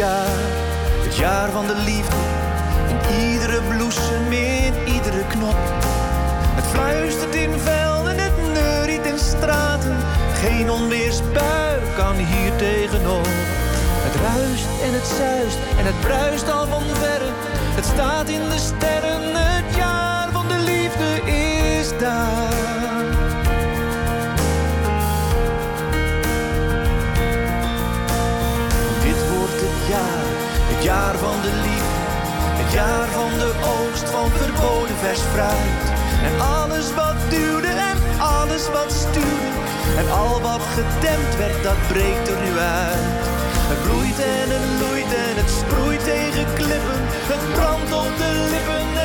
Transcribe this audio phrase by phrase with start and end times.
[0.00, 2.16] Het jaar, van de liefde.
[2.88, 5.56] In iedere bloesem, in iedere knop.
[6.54, 9.96] Het fluistert in velden, het neuriet in straten.
[10.34, 13.26] Geen onweersbui kan hier tegenop.
[14.06, 17.30] Het ruist en het zuist en het bruist al van verre.
[17.74, 22.81] Het staat in de sterren, het jaar van de liefde is daar.
[34.30, 35.84] Verboden vers fruit.
[36.28, 39.50] En alles wat duwde en alles wat stuurde.
[39.96, 43.22] En al wat gedempt werd, dat breekt er nu uit.
[43.72, 47.00] Het bloeit en het loeit en het sproeit tegen klippen.
[47.32, 49.01] Het brandt op de lippen,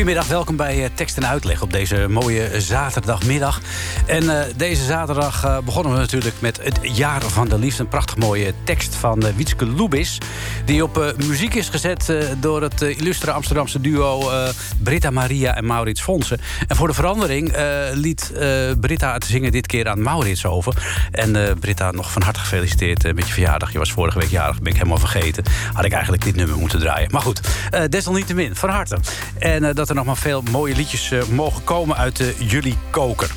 [0.00, 3.60] Goedemiddag, welkom bij eh, Tekst en Uitleg op deze mooie zaterdagmiddag.
[4.06, 7.82] En eh, deze zaterdag eh, begonnen we natuurlijk met het Jaar van de Liefde.
[7.82, 10.18] Een prachtig mooie tekst van eh, Wietske Lubis.
[10.64, 14.30] Die op muziek is gezet door het illustre Amsterdamse duo
[14.78, 16.40] Britta Maria en Maurits Fonsen.
[16.68, 17.56] En voor de verandering
[17.92, 18.32] liet
[18.80, 20.74] Britta het zingen dit keer aan Maurits over.
[21.10, 23.72] En Britta, nog van harte gefeliciteerd met je verjaardag.
[23.72, 25.44] Je was vorige week jarig, ben ik helemaal vergeten.
[25.72, 27.10] Had ik eigenlijk dit nummer moeten draaien.
[27.10, 27.40] Maar goed,
[27.88, 28.98] desalniettemin, van harte.
[29.38, 33.30] En dat er nog maar veel mooie liedjes eh, mogen komen uit eh, jullie koker.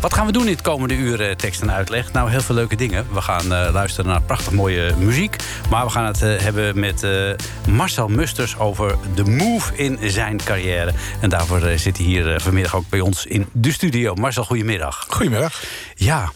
[0.00, 2.12] Wat gaan we doen dit komende uur, eh, tekst en uitleg?
[2.12, 3.06] Nou, heel veel leuke dingen.
[3.12, 5.36] We gaan luisteren naar prachtig mooie muziek.
[5.70, 7.06] Maar we gaan het hebben met
[7.68, 10.92] Marcel Musters over de move in zijn carrière.
[11.20, 14.14] En daarvoor zit hij hier vanmiddag ook bij ons in de studio.
[14.14, 15.06] Marcel, goedemiddag.
[15.08, 15.62] Goedemiddag.
[15.94, 16.32] Ja,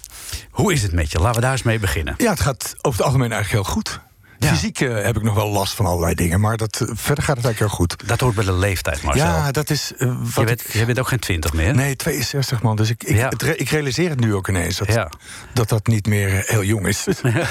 [0.51, 1.19] hoe is het met je?
[1.19, 2.15] Laten we daar eens mee beginnen.
[2.19, 4.01] Ja, het gaat over het algemeen eigenlijk heel goed.
[4.43, 4.49] Ja.
[4.49, 7.37] Fysiek eh, heb ik nog wel last van allerlei dingen, maar dat, eh, verder gaat
[7.37, 8.09] het eigenlijk heel goed.
[8.09, 9.27] Dat hoort bij de leeftijd, Marcel.
[9.27, 10.73] Ja, dat is eh, je, wat bent, ik...
[10.73, 11.75] je bent ook geen twintig meer.
[11.75, 12.77] Nee, 62 man.
[12.77, 13.29] Dus ik, ik, Ja.
[13.29, 15.11] het re- ik realiseer het nu ook ineens dat Ja.
[15.55, 17.07] dat, dat niet meer heel jong is.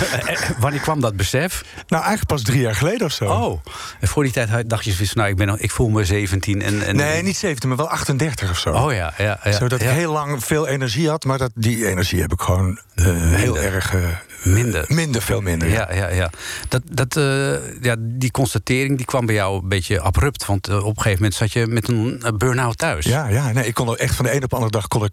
[0.60, 1.64] Wanneer kwam dat besef?
[1.88, 3.26] nou, eigenlijk pas drie jaar geleden of zo.
[3.26, 3.62] Oh,
[4.00, 6.06] en voor die tijd dacht je, zoiets van, nou, ik, ben nog, ik voel me
[6.06, 6.86] 17 en...
[6.86, 8.74] en Nee, niet 70, maar wel 38 of zo.
[8.74, 9.40] Oh ja, ja.
[9.44, 12.80] ja Zodat ik heel lang veel energie had, maar dat, die energie heb ik gewoon
[12.96, 13.94] heel erg...
[14.44, 14.86] Minder.
[14.88, 15.68] Minder, veel minder.
[15.70, 15.88] ja.
[15.94, 16.30] Ja, ja, ja.
[16.68, 17.96] Dat, dat, eh, ja.
[18.00, 20.46] Die constatering die kwam bij jou een beetje abrupt.
[20.46, 23.06] Want eh, op een gegeven moment zat je met een burn-out thuis.
[23.06, 25.04] Ja, ja nee, ik kon er echt van de een op de andere dag kon
[25.04, 25.12] ik,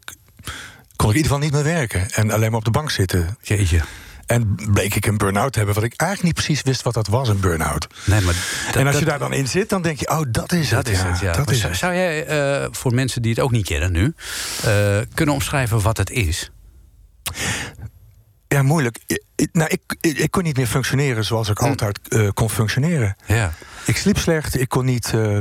[0.97, 2.11] kon ik in ieder geval niet meer werken.
[2.11, 3.37] En alleen maar op de bank zitten.
[3.43, 3.81] Jeetje.
[4.27, 7.07] En bleek ik een burn-out te hebben, wat ik eigenlijk niet precies wist wat dat
[7.07, 7.87] was, een burn-out.
[8.05, 8.35] Nee, maar
[8.67, 10.69] dat- en als je dat- daar dan in zit, dan denk je, oh, dat is
[10.69, 10.97] Dat het.
[10.97, 11.33] is het, ja.
[11.33, 11.79] Dat is zou, het.
[11.81, 14.15] zou jij eh, voor mensen die het ook niet kennen nu...
[15.15, 16.51] kunnen omschrijven wat het is?
[18.49, 18.99] Ja, moeilijk.
[19.53, 23.17] Nou, ik, ik, ik kon niet meer functioneren zoals ik altijd eh, kon functioneren.
[23.27, 23.53] Ja.
[23.87, 25.05] Ik sliep slecht, ik kon niet.
[25.07, 25.39] eh,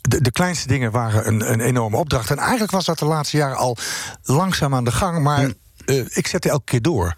[0.00, 2.30] de, de kleinste dingen waren een, een enorme opdracht.
[2.30, 3.76] En eigenlijk was dat de laatste jaren al
[4.22, 5.22] langzaam aan de gang.
[5.22, 5.52] Maar
[5.98, 7.14] eh, ik zette elke keer door.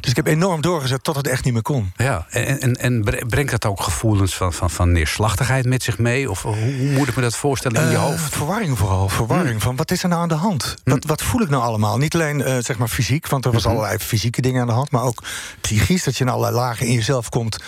[0.00, 1.92] Dus ik heb enorm doorgezet tot het echt niet meer kon.
[1.96, 5.98] Ja, en, en, en bre- brengt dat ook gevoelens van, van, van neerslachtigheid met zich
[5.98, 6.30] mee?
[6.30, 8.34] Of hoe, hoe moet ik me dat voorstellen in je Eh, hoofd?
[8.34, 9.08] Verwarring vooral.
[9.08, 10.74] Verwarring van wat is er nou aan de hand?
[10.84, 11.98] Wat, wat voel ik nou allemaal?
[11.98, 14.90] Niet alleen eh, zeg maar fysiek, want er was allerlei fysieke dingen aan de hand.
[14.90, 15.22] Maar ook
[15.60, 17.58] psychisch, dat je in allerlei lagen in jezelf komt.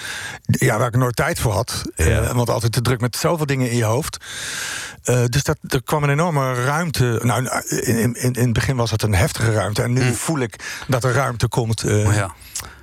[0.46, 1.82] Ja, waar ik nooit tijd voor had.
[1.96, 2.34] Ja.
[2.34, 4.16] want altijd te druk met zoveel dingen in je hoofd.
[5.04, 7.20] Eh, dus dat, er kwam een enorme ruimte.
[7.22, 9.82] Nou, in, in, in het begin was het een heftige ruimte.
[9.82, 12.34] En nu voel ik dat er ruimte komt eh, Maar ja,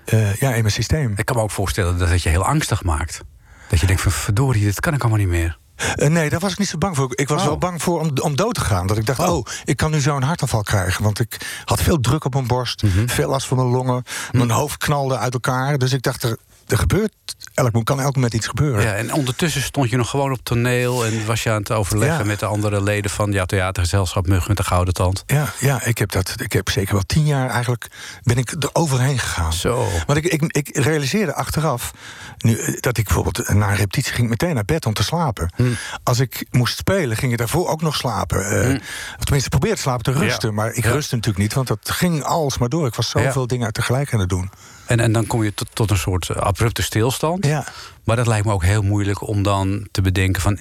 [0.06, 1.14] eh, ja, in mijn systeem.
[1.16, 3.22] ik kan me ook voorstellen dat het je heel angstig maakt.
[3.70, 5.60] Dat je denkt van verdorie, dit kan ik allemaal niet meer.
[5.96, 7.12] Nee, daar was ik niet zo bang voor.
[7.16, 7.48] Ik was Oh.
[7.48, 8.88] wel bang voor om, om dood te gaan.
[8.88, 9.30] Dat ik dacht, Oh.
[9.30, 9.46] oh.
[9.66, 11.04] ik kan nu zo'n hartaanval krijgen.
[11.04, 13.08] Want ik had veel druk op mijn borst, Mhm.
[13.08, 14.04] veel last van mijn longen.
[14.32, 15.78] Mijn hoofd knalde uit elkaar.
[15.78, 16.38] Dus ik dacht, er,
[16.72, 17.14] er gebeurt,
[17.54, 18.84] elk, kan elk moment iets gebeuren.
[18.84, 21.06] Ja, en ondertussen stond je nog gewoon op toneel...
[21.06, 22.24] en was je aan het overleggen Ja.
[22.26, 23.32] met de andere leden van...
[23.32, 25.24] ja, theatergezelschap Mug met de Gouden Tand.
[25.26, 27.88] Ja, ja ik, heb dat, ik heb zeker wel tien jaar eigenlijk
[28.24, 29.54] ben ik er overheen gegaan.
[29.54, 29.88] Zo.
[30.06, 31.92] Want ik, ik, ik realiseerde achteraf
[32.38, 35.54] nu, eh, dat ik bijvoorbeeld na een repetitie ging meteen naar bed om te slapen.
[35.56, 35.64] Hm.
[36.04, 38.46] Als ik moest spelen, ging ik daarvoor ook nog slapen.
[38.46, 38.70] Eh,
[39.18, 40.50] Of tenminste, probeerde te slapen te rusten.
[40.50, 40.56] Ja.
[40.56, 40.88] Maar ik Hm.
[40.88, 40.94] Ja.
[40.94, 42.88] rustte natuurlijk niet, want dat ging alsmaar door.
[42.88, 44.50] Ik was zoveel dingen tegelijk aan het doen.
[44.92, 47.46] En, en dan kom je tot, tot een soort eh, abrupte stilstand.
[47.46, 47.66] Ja.
[48.04, 50.58] Maar dat lijkt me ook heel moeilijk om dan te bedenken van...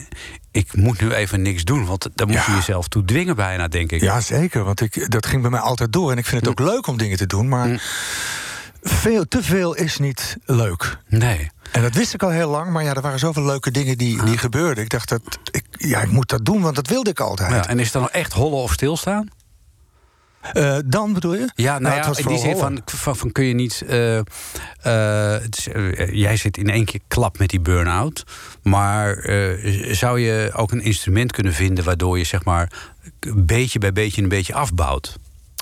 [0.51, 3.93] ik moet nu even niks doen, want daar moet je jezelf toe dwingen bijna, denk
[3.93, 4.01] ik.
[4.01, 4.65] Ja, zeker.
[4.65, 6.11] Want ik, dat ging bij mij altijd door.
[6.11, 7.49] En ik vind het ook leuk om dingen te doen.
[7.49, 7.77] Maar Hm.
[8.83, 10.97] veel, te veel is niet leuk.
[11.09, 11.51] Nee.
[11.73, 14.25] En dat wist ik al heel lang, maar ja, er waren zoveel leuke dingen die,
[14.25, 14.85] die gebeurden.
[14.85, 17.51] Ik dacht, dat, ik, ja, ik moet dat doen, want dat wilde ik altijd.
[17.51, 19.29] Ja, en is het dan echt hollen of stilstaan?
[20.41, 21.51] Eh, dan bedoel je?
[21.55, 23.83] Ja, nou, het ja, was in die vooral zin van, van, van kun je niet...
[23.89, 25.69] eh, eh, is,
[26.13, 28.25] jij zit in één keer klap met die burn-out.
[28.63, 29.31] Maar
[29.91, 31.85] zou je ook een instrument kunnen vinden...
[31.85, 32.73] waardoor je zeg maar
[33.35, 35.19] beetje bij beetje een beetje afbouwt?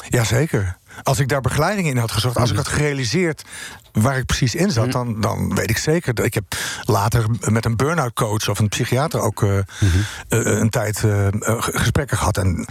[0.08, 0.76] Jazeker.
[1.02, 3.44] Als ik daar begeleiding in had gezocht, als ik had gerealiseerd
[3.92, 6.14] waar ik precies in zat, dan, dan weet ik zeker.
[6.14, 6.44] dat Ik heb
[6.84, 9.58] later met een burn-out coach of een psychiater ook eh,
[10.28, 11.04] een tijd
[11.58, 12.36] gesprekken gehad.
[12.36, 12.66] En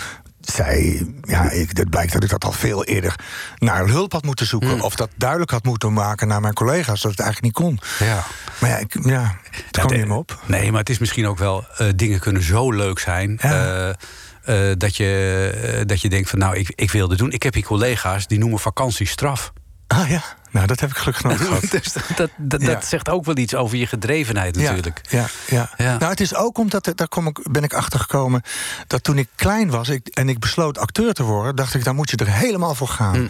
[0.51, 3.15] zij, ja, ik, het blijkt dat ik dat al veel eerder
[3.57, 4.75] naar hulp had moeten zoeken.
[4.75, 4.81] Mm.
[4.81, 7.79] Of dat duidelijk had moeten maken naar mijn collega's, dat het eigenlijk niet kon.
[7.99, 8.23] Ja.
[8.59, 10.39] Maar ja, ik, ja het kwam niet meer op.
[10.45, 11.65] Nee, maar het is misschien ook wel...
[11.77, 13.39] eh, dingen kunnen zo leuk zijn...
[13.41, 13.65] Ja.
[13.65, 17.31] eh, eh, dat, je, dat je denkt van nou, ik, ik wil dit doen.
[17.31, 19.53] Ik heb hier collega's die noemen vakantie straf.
[19.87, 21.61] Ah ja, nou dat heb ik gelukkig nooit gehad.
[21.71, 22.67] dus dat, dat, dat, Ja.
[22.67, 25.01] dat zegt ook wel iets over je gedrevenheid natuurlijk.
[25.09, 25.85] Ja, ja, ja.
[25.85, 25.97] Ja.
[25.97, 28.41] Nou, het is ook omdat, daar kom ik, ben ik achter gekomen...
[28.87, 31.55] dat toen ik klein was ik, en ik besloot acteur te worden...
[31.55, 33.15] dacht ik, dan moet je er helemaal voor gaan.
[33.15, 33.27] Hm.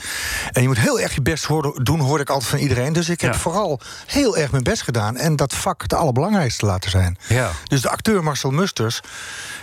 [0.51, 2.93] En je moet heel erg je best horen- doen, hoorde ik altijd van iedereen.
[2.93, 5.17] Dus ik heb vooral heel erg mijn best gedaan...
[5.17, 7.17] en dat vak het allerbelangrijkste laten zijn.
[7.27, 7.51] Ja.
[7.63, 8.99] Dus de acteur Marcel Musters,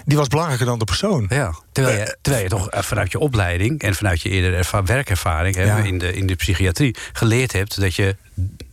[0.05, 1.27] die was belangrijker dan de persoon.
[1.29, 4.83] Ja, terwijl je, terwijl je toch eh, vanuit je opleiding en vanuit je eerdere erva-
[4.85, 5.77] werkervaring hè, Ja.
[5.77, 8.17] in, de, in de psychiatrie geleerd hebt dat je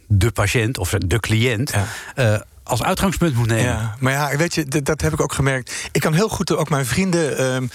[0.07, 1.85] de patiënt of de cliënt Ja.
[2.15, 3.63] eh, als uitgangspunt moet nemen.
[3.63, 5.89] Ja, maar ja, weet je, dat, dat heb ik ook gemerkt.
[5.91, 7.67] Ik kan heel goed ook mijn vrienden ehm,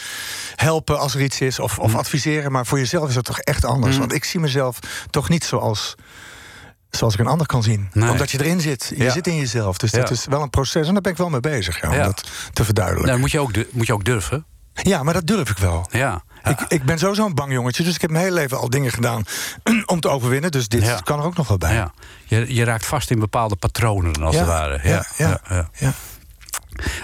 [0.57, 2.53] helpen als er iets is of, of adviseren.
[2.53, 3.99] Maar voor jezelf is dat toch echt anders.
[3.99, 4.79] Want ik zie mezelf
[5.11, 5.95] toch niet zoals,
[6.91, 7.89] zoals ik een ander kan zien.
[7.93, 8.11] Nee.
[8.11, 8.93] Omdat je erin zit.
[8.97, 9.11] Je Ja.
[9.11, 9.79] zit in jezelf.
[9.79, 10.15] Dus dat Ja.
[10.15, 10.87] is wel een proces.
[10.87, 13.09] En daar ben ik wel mee bezig, ja, om dat te verduidelijken.
[13.11, 14.45] Nou, moet, je ook, moet je ook durven.
[14.73, 15.87] Ja, maar dat durf ik wel.
[15.91, 16.23] Ja.
[16.45, 18.91] Ik, ik ben sowieso een bang jongetje, dus ik heb mijn hele leven al dingen
[18.93, 19.25] gedaan
[19.87, 20.51] om te overwinnen.
[20.51, 21.87] Dus dit kan er ook nog wel bij.
[22.25, 24.81] Je, je raakt vast in bepaalde patronen, als het ware.
[24.83, 25.41] ja, ja.
[25.79, 25.93] ja.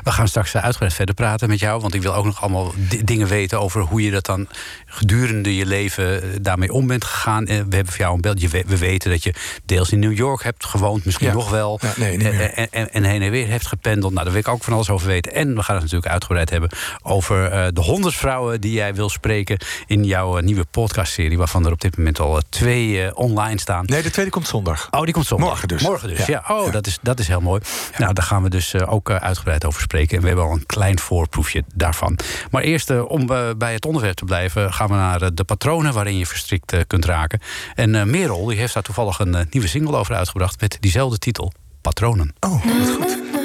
[0.02, 1.80] We gaan straks eh, uitgebreid verder praten met jou.
[1.80, 4.46] Want ik wil ook nog allemaal di- dingen weten over hoe je dat dan
[4.86, 7.46] gedurende je leven eh, daarmee om bent gegaan.
[7.46, 8.50] Eh, We hebben voor jou een beeld.
[8.50, 9.34] We, we weten dat je
[9.66, 11.32] deels in New York hebt gewoond, misschien Ja.
[11.32, 11.78] nog wel.
[11.82, 12.28] Ja, nee.
[12.28, 14.12] En, en, en heen en weer hebt gependeld.
[14.12, 15.34] Nou, daar wil ik ook van alles over weten.
[15.34, 16.70] En we gaan het natuurlijk uitgebreid hebben
[17.02, 21.38] over de honderd vrouwen die jij wil spreken in jouw nieuwe podcastserie.
[21.38, 23.84] Waarvan er op dit moment al twee online staan.
[23.86, 24.88] Nee, de tweede komt zondag.
[24.90, 25.48] Oh, die komt zondag.
[25.48, 25.82] Morgen dus.
[25.82, 26.42] Morgen dus, ja.
[26.48, 26.54] Ja.
[26.56, 26.72] Oh.
[26.72, 27.60] Dat, is, dat is heel mooi.
[27.98, 29.16] Nou, daar gaan we dus ook eh,
[29.64, 30.16] over spreken.
[30.16, 32.18] En we hebben al een klein voorproefje daarvan.
[32.50, 34.72] Maar eerst, eh, om eh, bij het onderwerp te blijven...
[34.72, 37.40] gaan we naar eh, de patronen waarin je verstrikt kunt raken.
[37.74, 40.60] En Merel die heeft daar toevallig een nieuwe single over uitgebracht...
[40.60, 42.34] met diezelfde titel, Patronen.
[42.40, 43.41] Oh, goed.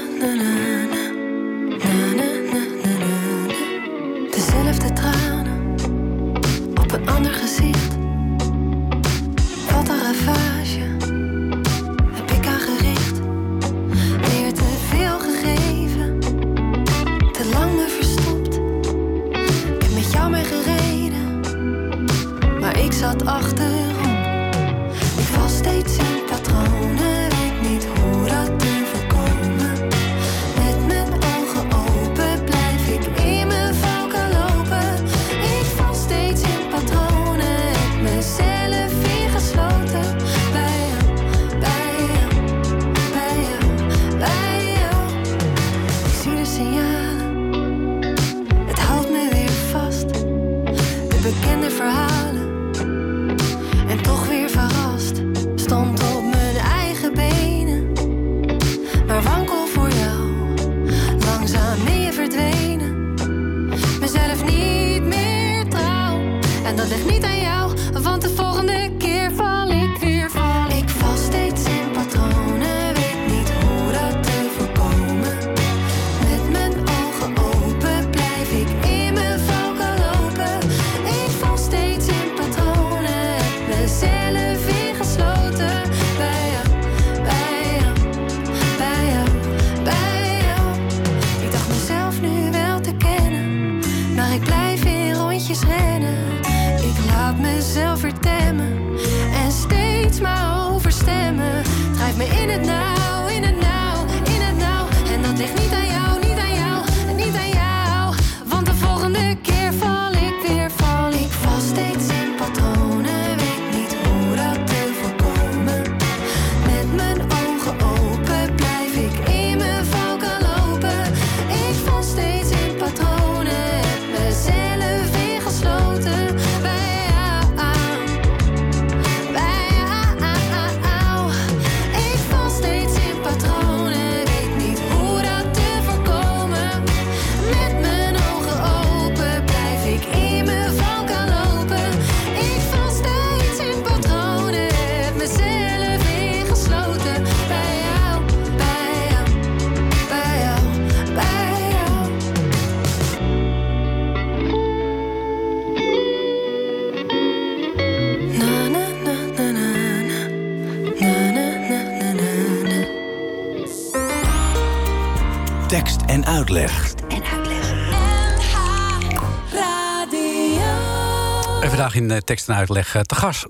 [171.98, 173.46] In tekst en uitleg eh, te gast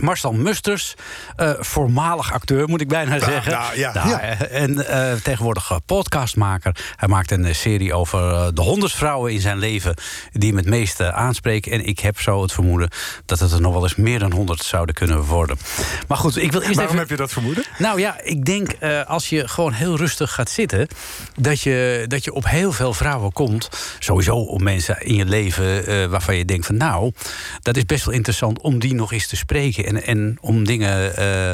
[0.00, 0.94] Marcel Musters.
[1.36, 3.52] eh, voormalig acteur, moet ik bijna zeggen.
[3.52, 3.92] nou, ja.
[3.94, 4.20] Ja.
[4.38, 6.76] En eh, tegenwoordig podcastmaker.
[6.96, 9.94] Hij maakt een serie over de honderd vrouwen in zijn leven...
[10.32, 11.72] die hem het meeste aanspreken.
[11.72, 12.90] En ik heb zo het vermoeden
[13.24, 15.58] dat het er nog wel eens meer dan honderd zouden kunnen worden.
[16.08, 16.98] Maar goed, ik wil eerst Waarom even...
[16.98, 17.64] heb je dat vermoeden?
[17.78, 18.76] Nou ja, ik denk
[19.06, 20.88] als je gewoon heel rustig gaat zitten,
[21.36, 23.68] dat je, dat je op heel veel vrouwen komt.
[23.98, 27.12] Sowieso op mensen in je leven waarvan je denkt van nou,
[27.62, 29.84] dat is best wel interessant om die nog eens te spreken.
[29.84, 31.16] En, en om dingen.
[31.16, 31.50] eh,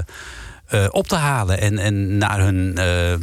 [0.66, 3.14] eh, op te halen en, en naar hun, eh,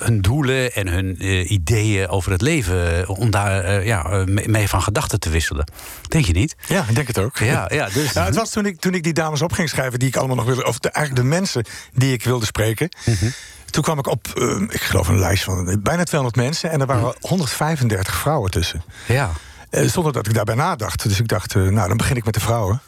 [0.00, 1.16] hun doelen en hun
[1.52, 5.64] ideeën over het leven, om daar ja, mee, van gedachten te wisselen.
[6.08, 6.56] Denk je niet?
[6.66, 7.38] Ja, ik denk het ook.
[7.38, 9.98] Ja, ja, dus, Ja, het was toen ik, toen ik die dames op ging schrijven
[9.98, 10.64] die ik allemaal nog wilde.
[10.66, 12.88] Of de, eigenlijk de mensen die ik wilde spreken.
[13.04, 13.30] Mhm.
[13.70, 14.28] Toen kwam ik op,
[14.68, 16.70] ik geloof een lijst van bijna 200 mensen.
[16.70, 18.82] En er waren 135 vrouwen tussen.
[19.06, 19.30] ja.
[19.74, 21.02] Eh, zonder dat ik daarbij nadacht.
[21.08, 22.80] Dus ik dacht, eh, nou, dan begin ik met de vrouwen.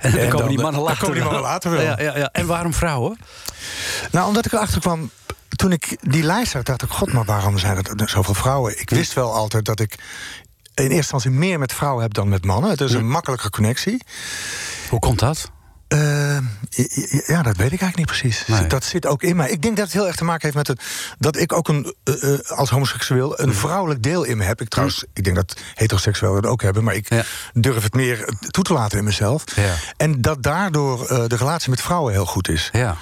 [0.00, 0.98] En dan En komen dan, die eh, mannen dan later.
[1.00, 1.80] komen die mannen later wel.
[1.80, 2.28] Ja, ja, ja.
[2.32, 3.18] En waarom vrouwen?
[4.10, 5.10] Nou, omdat ik erachter kwam.
[5.48, 8.80] Toen ik die lijst zag, dacht ik: God, maar waarom zijn er zoveel vrouwen?
[8.80, 9.98] Ik wist wel altijd dat ik in
[10.82, 12.70] eerste instantie meer met vrouwen heb dan met mannen.
[12.70, 14.04] Het is een makkelijke connectie.
[14.88, 15.50] Hoe komt dat?
[15.88, 16.36] Eh,
[17.26, 18.46] ja, dat weet ik eigenlijk niet precies.
[18.46, 18.66] Nee.
[18.66, 19.50] Dat zit ook in mij.
[19.50, 20.82] Ik denk dat het heel erg te maken heeft met het,
[21.18, 24.60] dat ik ook een, eh, eh, als homoseksueel een vrouwelijk deel in me heb.
[24.60, 27.22] Ik trouwens, ik denk dat heteroseksuelen dat ook hebben, maar ik Ja.
[27.52, 29.44] durf het meer toe te laten in mezelf.
[29.56, 29.74] Ja.
[29.96, 32.68] En dat daardoor de relatie met vrouwen heel goed is.
[32.72, 32.96] Ja.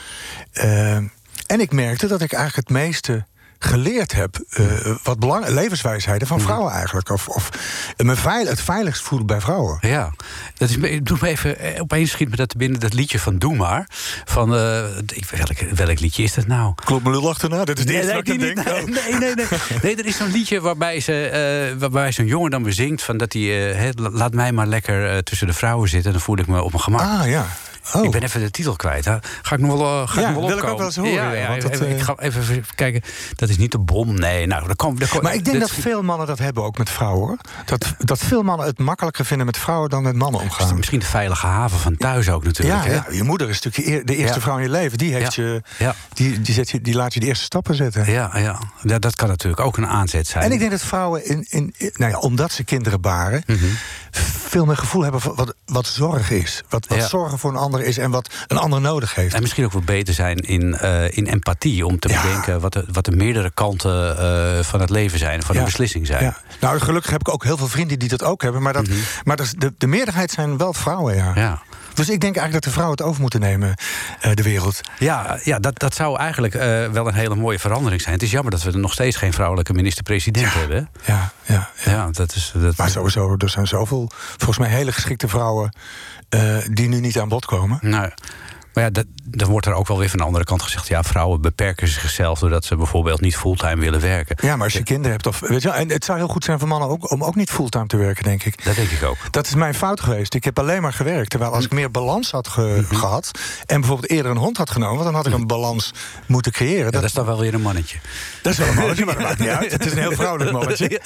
[1.47, 3.27] En ik merkte dat ik eigenlijk het meeste
[3.59, 4.37] geleerd heb.
[4.51, 4.65] eh,
[5.03, 7.11] wat belang, levenswijsheden van vrouwen eigenlijk.
[7.11, 7.49] Of, of
[7.97, 9.79] me veil, het veiligst voelen bij vrouwen.
[9.81, 10.13] Ja,
[10.57, 13.19] dat is, me- doe me even, eh, opeens schiet me dat te binnen, dat liedje
[13.19, 13.87] van Doe Maar.
[14.25, 14.85] Van, eh,
[15.31, 16.75] welk, welk liedje is dat nou?
[16.85, 17.65] Klopt mijn lul achterna?
[17.65, 18.65] Dat is de Nee, eerste nee, denk.
[18.65, 18.85] nee,
[19.19, 19.47] nee, nee,
[19.83, 19.97] nee.
[19.97, 23.03] Er is zo'n liedje waarbij, ze, waarbij zo'n jongen dan weer zingt...
[23.03, 26.13] Van dat hij, laat mij maar lekker tussen de vrouwen zitten...
[26.13, 27.01] dan voel ik me op mijn gemak.
[27.01, 27.47] Ah ja.
[27.93, 28.05] Oh.
[28.05, 29.05] Ik ben even de titel kwijt.
[29.05, 29.17] Hè.
[29.43, 30.97] Ga ik nog wel, uh, ga Ja, ik nog wel wil ik ook wel eens
[30.97, 33.03] horen, Ja, want dat, even, eh, ik ga even kijken.
[33.35, 34.15] Dat is niet de bom.
[34.15, 36.79] Nee, nou, dat kan, dat kan- Maar ik denk dat veel mannen dat hebben ook
[36.79, 37.27] met vrouwen.
[37.27, 37.39] Hoor.
[37.65, 40.77] Dat, dat veel mannen het makkelijker vinden met vrouwen dan met mannen omgaan.
[40.77, 42.85] Misschien de veilige haven van thuis ook natuurlijk.
[42.85, 42.95] Ja, hè?
[42.95, 44.99] ja, je moeder is natuurlijk de eerste vrouw in je leven.
[44.99, 45.63] Die, heeft je,
[46.13, 48.11] die, die, zet je, die laat je de eerste stappen zetten.
[48.11, 48.59] Ja, ja.
[48.83, 50.45] Dat, dat kan natuurlijk ook een aanzet zijn.
[50.45, 53.43] En ik denk dat vrouwen, in, in, in- nou ja, omdat ze kinderen baren...
[53.47, 53.65] Mhm.
[54.47, 56.63] veel meer gevoel hebben van wat, wat zorg is.
[56.69, 59.35] Wat, wat zorgen voor een ander is en wat een ander nodig heeft.
[59.35, 61.87] En misschien ook wel beter zijn in, eh, in empathie.
[61.87, 62.23] Om te Ja.
[62.23, 65.43] bedenken wat de, wat de meerdere kanten eh, van het leven zijn.
[65.43, 65.61] Van Ja.
[65.61, 66.25] een beslissing zijn.
[66.25, 66.37] Ja.
[66.61, 68.63] Nou, gelukkig heb ik ook heel veel vrienden die dat ook hebben.
[68.63, 68.89] Maar, dat,
[69.25, 71.31] maar dat de, de meerderheid zijn wel vrouwen, ja.
[71.31, 71.39] Mhm.
[71.39, 71.63] Ja.
[71.95, 73.75] Dus ik denk eigenlijk dat de vrouwen het over moeten nemen,
[74.21, 74.81] eh, de wereld.
[74.99, 76.55] Ja, ja dat, dat zou eigenlijk
[76.93, 78.15] wel een hele mooie verandering zijn.
[78.15, 80.89] Het is jammer dat we er nog steeds geen vrouwelijke minister-president hebben.
[81.05, 81.71] ja, ja.
[81.85, 82.53] Ja, dat is.
[82.55, 85.73] Dat, Maar sowieso, er zijn zoveel, volgens mij hele geschikte vrouwen...
[86.39, 87.79] eh, die nu niet aan bod komen.
[87.81, 88.11] Nou,
[88.75, 90.89] maar ja, dat, dan wordt er ook wel weer van de andere kant gezegd...
[90.89, 94.37] ja, vrouwen beperken zichzelf doordat ze bijvoorbeeld niet fulltime willen werken.
[94.41, 95.27] Ja, maar als je kinderen hebt...
[95.27, 97.51] Of, weet je, en het zou heel goed zijn voor mannen ook, om ook niet
[97.51, 98.65] fulltime te werken, denk ik.
[98.65, 99.17] Dat denk ik ook.
[99.31, 100.35] Dat is mijn fout geweest.
[100.35, 101.31] Ik heb alleen maar gewerkt.
[101.31, 102.95] Terwijl als ik meer balans had ge- Mhm.
[102.95, 103.31] gehad...
[103.67, 104.95] en bijvoorbeeld eerder een hond had genomen...
[104.95, 105.93] want dan had ik een balans
[106.27, 106.77] moeten creëren.
[106.79, 107.99] Ja, dat, dat is dan wel weer een mannetje.
[108.43, 109.73] dat is wel een mannetje, maar dat maakt niet uit.
[109.73, 111.01] Het is een heel vrouwelijk mannetje.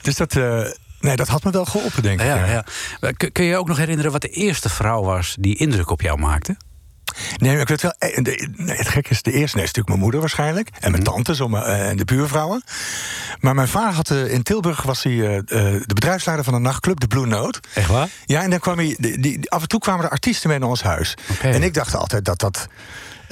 [0.00, 0.60] Dus dat, eh,
[1.02, 2.26] nee, dat had me wel geholpen, denk ik.
[2.26, 2.64] Ja, ja.
[3.00, 5.36] Maar Kun, kun je ook nog herinneren wat de eerste vrouw was...
[5.40, 6.56] die indruk op jou maakte?
[7.36, 7.94] Nee, ik weet wel.
[7.98, 8.16] eh,
[8.66, 10.68] het gekke is, de eerste nee, is natuurlijk mijn moeder waarschijnlijk.
[10.80, 12.62] En mijn tantes om, eh, en de buurvrouwen.
[13.40, 15.44] Maar mijn vader had eh, in Tilburg was hij eh, eh,
[15.86, 17.60] de bedrijfsleider van een nachtclub, de Blue Note.
[17.74, 18.08] Echt waar?
[18.26, 18.96] Ja, en dan kwam hij.
[18.98, 21.14] Die, af en toe kwamen er artiesten mee naar ons huis.
[21.42, 22.66] En ik dacht altijd dat dat.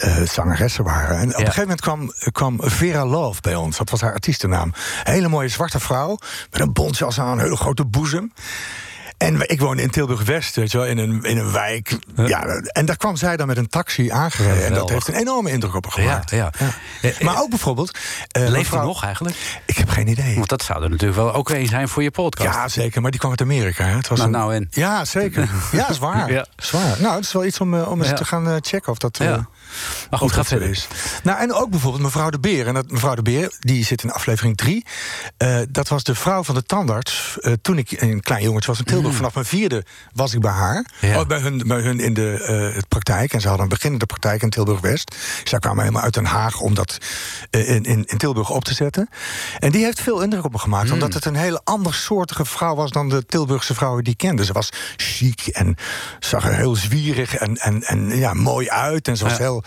[0.00, 1.16] Eh, zangeressen waren.
[1.16, 3.76] En op een gegeven moment kwam, kwam Vera Love bij ons.
[3.76, 4.72] Dat was haar artiestennaam.
[5.02, 6.18] Hele mooie zwarte vrouw.
[6.50, 8.32] Met een bontjas aan, een hele grote boezem.
[9.16, 11.98] En ik woonde in Tilburg-West, weet je wel, in een, in een wijk.
[12.16, 14.64] Ja, en daar kwam zij dan met een taxi aangereden.
[14.66, 16.30] En dat heeft een enorme indruk op me Ja, gemaakt.
[16.30, 16.50] ja.
[17.02, 17.98] Eh, eh, Maar ook bijvoorbeeld...
[18.28, 19.36] eh, Leeft mevrouw- nog eigenlijk?
[19.66, 20.34] Ik heb geen idee.
[20.34, 22.54] Want dat zou er natuurlijk wel ook een zijn voor je podcast.
[22.54, 23.00] Ja, zeker.
[23.02, 23.84] Maar die kwam uit Amerika.
[23.84, 23.96] Hè.
[23.96, 24.68] Het was Nou, een- nou en?
[24.70, 25.48] Ja, zeker.
[25.72, 26.32] Ja, is waar.
[26.32, 26.46] Ja.
[26.56, 26.96] Is waar.
[27.00, 28.14] Nou, het is wel iets om, om eens Ja.
[28.14, 29.18] te gaan checken of dat...
[29.18, 29.46] Ja.
[30.10, 30.68] Maar goed, of ga dat zo verder.
[30.68, 30.86] is.
[31.22, 32.66] Nou, en ook bijvoorbeeld mevrouw de Beer.
[32.66, 34.84] En dat, mevrouw de Beer, die zit in aflevering 3.
[35.70, 37.36] dat was de vrouw van de tandarts.
[37.40, 39.14] eh, toen ik een klein jongetje was in Tilburg.
[39.14, 40.84] Vanaf mijn vierde was ik bij haar.
[41.00, 41.08] Mm.
[41.08, 41.20] Ja.
[41.20, 43.32] Oh, bij, hun, bij hun in de eh, het praktijk.
[43.32, 45.16] En ze hadden een beginnende praktijk in Tilburg-West.
[45.44, 46.98] Zij kwamen helemaal uit Den Haag om dat
[47.50, 49.08] eh, in, in, in Tilburg op te zetten.
[49.58, 50.86] En die heeft veel indruk op me gemaakt.
[50.86, 50.92] Mm.
[50.92, 54.44] Omdat het een hele andersoortige vrouw was dan de Tilburgse vrouwen die ik kende.
[54.44, 55.76] Ze was chic en
[56.20, 59.08] zag er heel zwierig en, en, en ja, mooi uit.
[59.08, 59.38] En ze was Ja.
[59.38, 59.59] heel.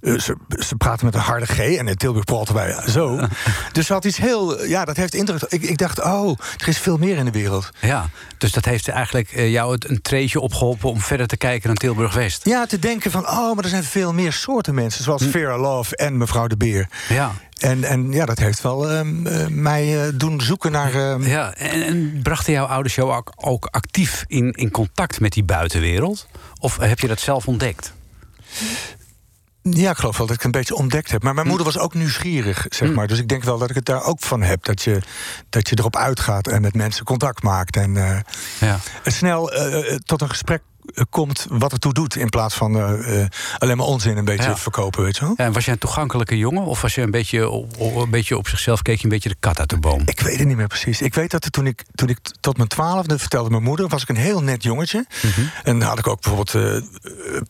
[0.00, 3.20] Eh, ze, ze praatte met een harde G en in Tilburg praten wij zo.
[3.72, 4.64] dus ze had iets heel.
[4.64, 5.42] Ja, dat heeft indruk.
[5.42, 7.70] Ik, ik dacht, oh, er is veel meer in de wereld.
[7.80, 10.90] Ja, dus dat heeft eigenlijk eh, jou een treetje opgeholpen...
[10.90, 12.44] om verder te kijken naar Tilburg-West.
[12.44, 15.04] Ja, te denken van, oh, maar er zijn veel meer soorten mensen.
[15.04, 16.88] Zoals Vera Love en mevrouw de Beer.
[17.08, 17.32] Ja.
[17.58, 20.94] En, en ja, dat heeft wel ehm, eh, mij doen zoeken naar.
[20.94, 25.32] ehm, Ja, en, en brachten jouw ouders jou ook, ook actief in, in contact met
[25.32, 26.26] die buitenwereld?
[26.60, 27.92] Of heb je dat zelf ontdekt?
[29.70, 31.22] Ja, ik geloof wel dat ik het een beetje ontdekt heb.
[31.22, 33.06] Maar mijn moeder was ook nieuwsgierig, zeg maar.
[33.06, 34.64] Dus ik denk wel dat ik het daar ook van heb.
[34.64, 35.00] Dat je,
[35.48, 37.76] dat je erop uitgaat en met mensen contact maakt.
[37.76, 38.18] En eh,
[38.60, 38.78] Ja.
[39.04, 40.62] snel eh, eh, tot een gesprek
[41.10, 42.16] komt wat ertoe doet.
[42.16, 44.56] In plaats van eh, eh, alleen maar onzin een beetje Ja.
[44.56, 45.34] verkopen, weet je wel.
[45.36, 46.62] Ja, en was jij een toegankelijke jongen?
[46.64, 49.36] Of was je een beetje op, een beetje op zichzelf, keek je een beetje de
[49.40, 50.02] kat uit de boom?
[50.04, 51.02] Ik weet het niet meer precies.
[51.02, 54.02] Ik weet dat er toen ik, toen ik tot mijn twaalfde vertelde mijn moeder, was
[54.02, 55.06] ik een heel net jongetje.
[55.22, 55.40] Mhm.
[55.64, 56.82] En dan had ik ook bijvoorbeeld eh,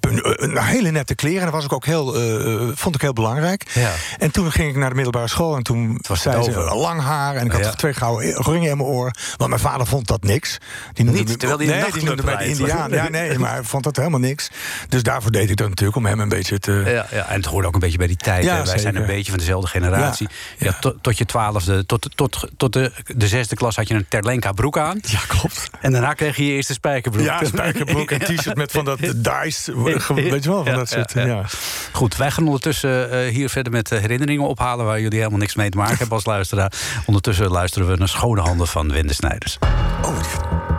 [0.01, 1.38] een, hele nette kleren.
[1.38, 3.70] En dat was ik ook heel, eh, vond ik heel belangrijk.
[3.75, 3.90] Ja.
[4.18, 7.35] En toen ging ik naar de middelbare school en toen was zei ze lang haar
[7.35, 9.11] en ik had twee gouden ringen in mijn oor.
[9.37, 10.59] Want mijn vader vond dat niks.
[10.92, 12.90] Die noemde Niet, me- terwijl de nee, die noemde mij de Indiaan.
[12.90, 14.51] Ja, nee, maar hij vond dat helemaal niks.
[14.89, 16.83] Dus daarvoor deed ik dat natuurlijk om hem een beetje te.
[16.87, 18.45] Ja, ja, en het hoorde ook een beetje bij die tijd.
[18.45, 18.65] Ja.
[18.65, 20.29] Wij zijn een beetje van dezelfde generatie.
[20.59, 23.95] Ja, Ja, tot, tot je twaalfde, tot, tot, tot de, de zesde klas had je
[23.95, 24.99] een Terlenka broek aan.
[25.03, 25.71] Ja, klopt.
[25.81, 27.25] En daarna kreeg je je eerste spijkerbroek.
[27.25, 29.83] Ja, spijkerbroek en t-shirt met van dat dice.
[29.83, 31.12] Weet je wel, van dat soort.
[31.12, 31.45] ja.
[31.93, 34.85] Goed, wij gaan ondertussen eh, hier verder met eh, herinneringen ophalen...
[34.85, 36.73] waar jullie helemaal niks mee te maken hebben als luisteraar.
[37.05, 39.59] Ondertussen luisteren we naar Schone Handen van Wende Snijders.
[40.03, 40.76] Oh,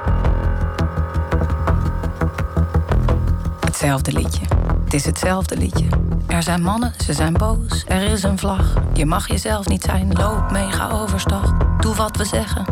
[3.78, 4.46] Hetzelfde liedje.
[4.84, 5.86] Het is hetzelfde liedje.
[6.28, 8.74] Er zijn mannen, ze zijn boos, er is een vlag.
[8.94, 11.54] Je mag jezelf niet zijn, loop mee, ga overstag.
[11.80, 12.66] Doe wat we zeggen.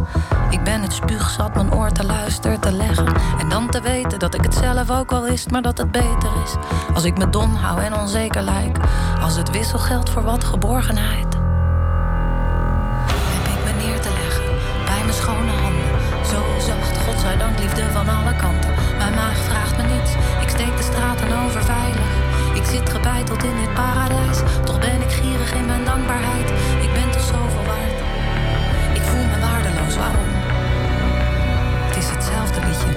[0.49, 3.13] Ik ben het spuugzat mijn oor te luisteren te leggen.
[3.39, 6.29] En dan te weten dat ik het zelf ook wel wist, maar dat het beter
[6.43, 6.55] is.
[6.93, 8.77] Als ik me dom hou en onzeker lijk.
[9.21, 11.33] Als het wisselgeld voor wat geborgenheid.
[13.07, 14.45] Heb ik me neer te leggen
[14.85, 16.25] bij mijn schone handen.
[16.25, 18.34] Zo zacht, godzijdank, liefde van alle
[22.75, 24.37] zit gebeiteld in het paradijs.
[24.65, 26.49] Toch ben ik gierig in mijn dankbaarheid.
[26.81, 27.99] Ik ben toch zoveel waard.
[28.93, 30.29] Ik voel me waardeloos, waarom?
[31.87, 32.91] Het is hetzelfde liedje.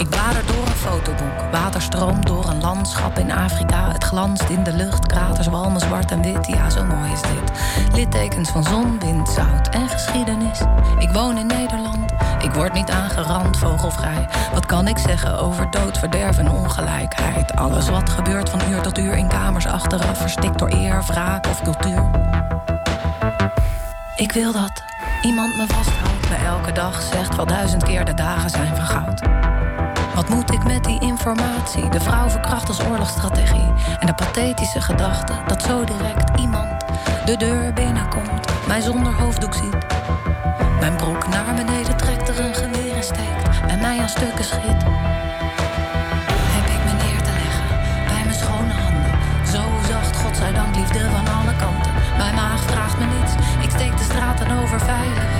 [0.00, 1.52] Ik blader door een fotoboek.
[1.52, 3.92] Water stroomt door een landschap in Afrika.
[3.92, 6.46] Het glanst in de lucht, kraters, walmen zwart en wit.
[6.46, 7.52] Ja, zo mooi is dit.
[7.94, 10.60] Littekens van zon, wind, zout en geschiedenis.
[10.98, 12.13] Ik woon in Nederland
[12.44, 14.28] ik word niet aangerand, vogelvrij.
[14.52, 17.56] Wat kan ik zeggen over dood, verderf en ongelijkheid?
[17.56, 20.18] Alles wat gebeurt van uur tot uur in kamers achteraf...
[20.18, 22.10] verstikt door eer, wraak of cultuur.
[24.16, 24.82] Ik wil dat
[25.22, 29.20] iemand me vasthoudt, me elke dag zegt wel duizend keer de dagen zijn van goud.
[30.14, 31.88] Wat moet ik met die informatie?
[31.88, 33.72] De vrouw verkracht als oorlogsstrategie.
[33.98, 36.84] En de pathetische gedachte dat zo direct iemand
[37.24, 39.76] de deur binnenkomt, mij zonder hoofddoek ziet.
[40.80, 41.83] Mijn broek naar beneden
[44.04, 44.82] aan stukken schiet.
[46.56, 47.68] Heb ik me neer te leggen
[48.10, 49.12] bij mijn schone handen.
[49.52, 51.92] Zo zacht, godzijdank, liefde van alle kanten.
[52.16, 53.32] Mijn maag vraagt me niets,
[53.66, 55.30] ik steek de straten over veilig.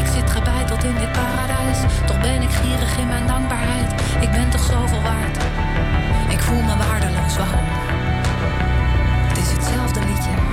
[0.00, 3.90] Ik zit gebeiteld in dit paradijs, toch ben ik gierig in mijn dankbaarheid.
[4.20, 5.36] Ik ben toch zoveel waard.
[6.28, 7.68] Ik voel me waardeloos, waarom?
[9.28, 10.43] Het is hetzelfde liedje.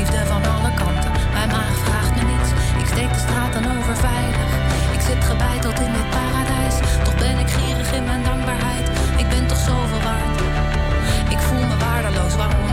[0.00, 1.12] Liefde van alle kanten.
[1.32, 2.50] Mijn maag vraagt me niets,
[2.82, 4.50] ik steek de straten over veilig.
[4.96, 8.86] Ik zit gebeiteld in dit paradijs, toch ben ik gierig in mijn dankbaarheid.
[9.16, 10.40] Ik ben toch zoveel waard.
[11.34, 12.70] Ik voel me waardeloos, waarom?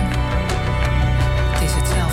[1.51, 2.06] Het is hetzelfde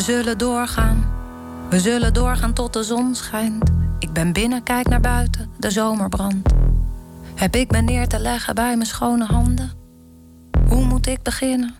[0.00, 1.06] We zullen doorgaan,
[1.70, 3.70] we zullen doorgaan tot de zon schijnt.
[3.98, 6.52] Ik ben binnen, kijk naar buiten, de zomer brandt.
[7.34, 9.70] Heb ik me neer te leggen bij mijn schone handen?
[10.68, 11.74] Hoe moet ik beginnen?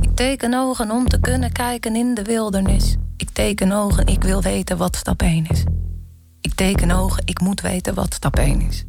[0.00, 2.96] Ik teken ogen om te kunnen kijken in de wildernis.
[3.16, 5.64] Ik teken ogen, ik wil weten wat stap 1 is.
[6.40, 8.84] Ik teken ogen, ik moet weten wat stap 1 is.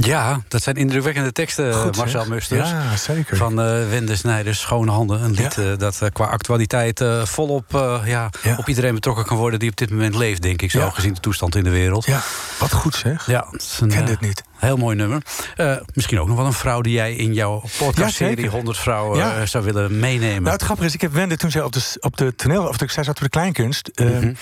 [0.00, 2.28] Ja, dat zijn indrukwekkende teksten, Goed, Marcel zeg.
[2.28, 2.70] Musters.
[2.70, 3.36] Ja, zeker.
[3.36, 5.22] Van eh Wende Snijders, Schone Handen.
[5.22, 5.62] Een lied Ja.
[5.72, 7.64] eh, dat eh, qua actualiteit volop
[8.04, 8.56] ja, Ja.
[8.56, 9.58] op iedereen betrokken kan worden...
[9.58, 12.04] die op dit moment leeft, denk ik, zo gezien de toestand in de wereld.
[12.04, 12.20] Ja,
[12.58, 13.26] wat goed zeg.
[13.26, 13.46] Ja,
[13.80, 14.42] een ken dit niet.
[14.58, 15.22] Heel mooi nummer.
[15.56, 18.50] Eh, misschien ook nog wel een vrouw die jij in jouw Ja, podcastserie zeker.
[18.50, 19.36] 100 vrouwen Ja.
[19.36, 20.42] eh, zou willen meenemen.
[20.42, 22.76] Nou, het grappige is, ik heb Wende toen zij op de, op de toneel, of
[22.86, 24.32] zij zat op de kleinkunst, eh, Mhm.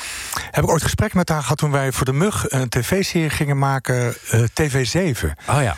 [0.50, 3.58] heb ik ooit gesprek met haar gehad toen wij voor de Mug een tv-serie gingen
[3.58, 5.36] maken, eh, TV7.
[5.50, 5.76] Oh ja.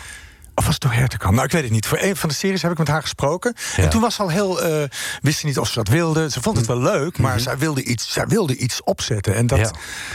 [0.59, 1.35] Of was het door Hertekamp?
[1.35, 1.87] Nou, ik weet het niet.
[1.87, 3.55] Voor een van de series heb ik met haar gesproken.
[3.77, 3.83] Ja.
[3.83, 4.63] En toen was ze al heel...
[4.63, 4.89] eh,
[5.23, 6.31] wist ze niet of ze dat wilde.
[6.31, 9.35] Ze vond het wel leuk, maar zij, wilde iets, zij wilde iets opzetten.
[9.35, 9.59] En dat.
[9.59, 9.71] Ja.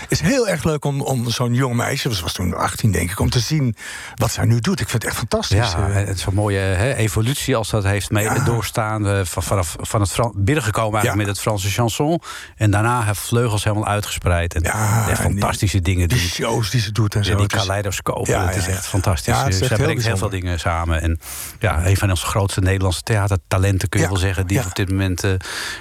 [0.07, 2.15] is heel erg leuk om, om zo'n jong meisje...
[2.15, 3.75] ze was toen 18, denk ik, om te zien
[4.15, 4.79] wat zij nu doet.
[4.79, 5.71] Ik vind het echt fantastisch.
[5.71, 5.93] Ja, eh.
[5.95, 8.39] het is een mooie hè, evolutie als dat heeft mee Ja.
[8.39, 9.07] doorstaan.
[9.07, 12.21] eh, van, vanaf van het Fran binnengekomen eigenlijk met het Franse chanson.
[12.55, 14.53] En daarna heeft vleugels helemaal uitgespreid.
[14.53, 14.71] En die-
[15.15, 16.27] fantastische dingen die doen.
[16.27, 17.35] shows die ze doet en zo.
[17.35, 17.47] die
[18.27, 19.33] Ja, het is echt fantastisch.
[19.33, 20.32] Ja, het is echt heel brengt heel veel.
[20.33, 21.01] Dingen samen.
[21.01, 21.19] En
[21.59, 24.47] ja, een van onze grootste Nederlandse theatertalenten, kun je Ja, wel zeggen...
[24.47, 24.65] die ja.
[24.65, 25.33] op dit moment eh,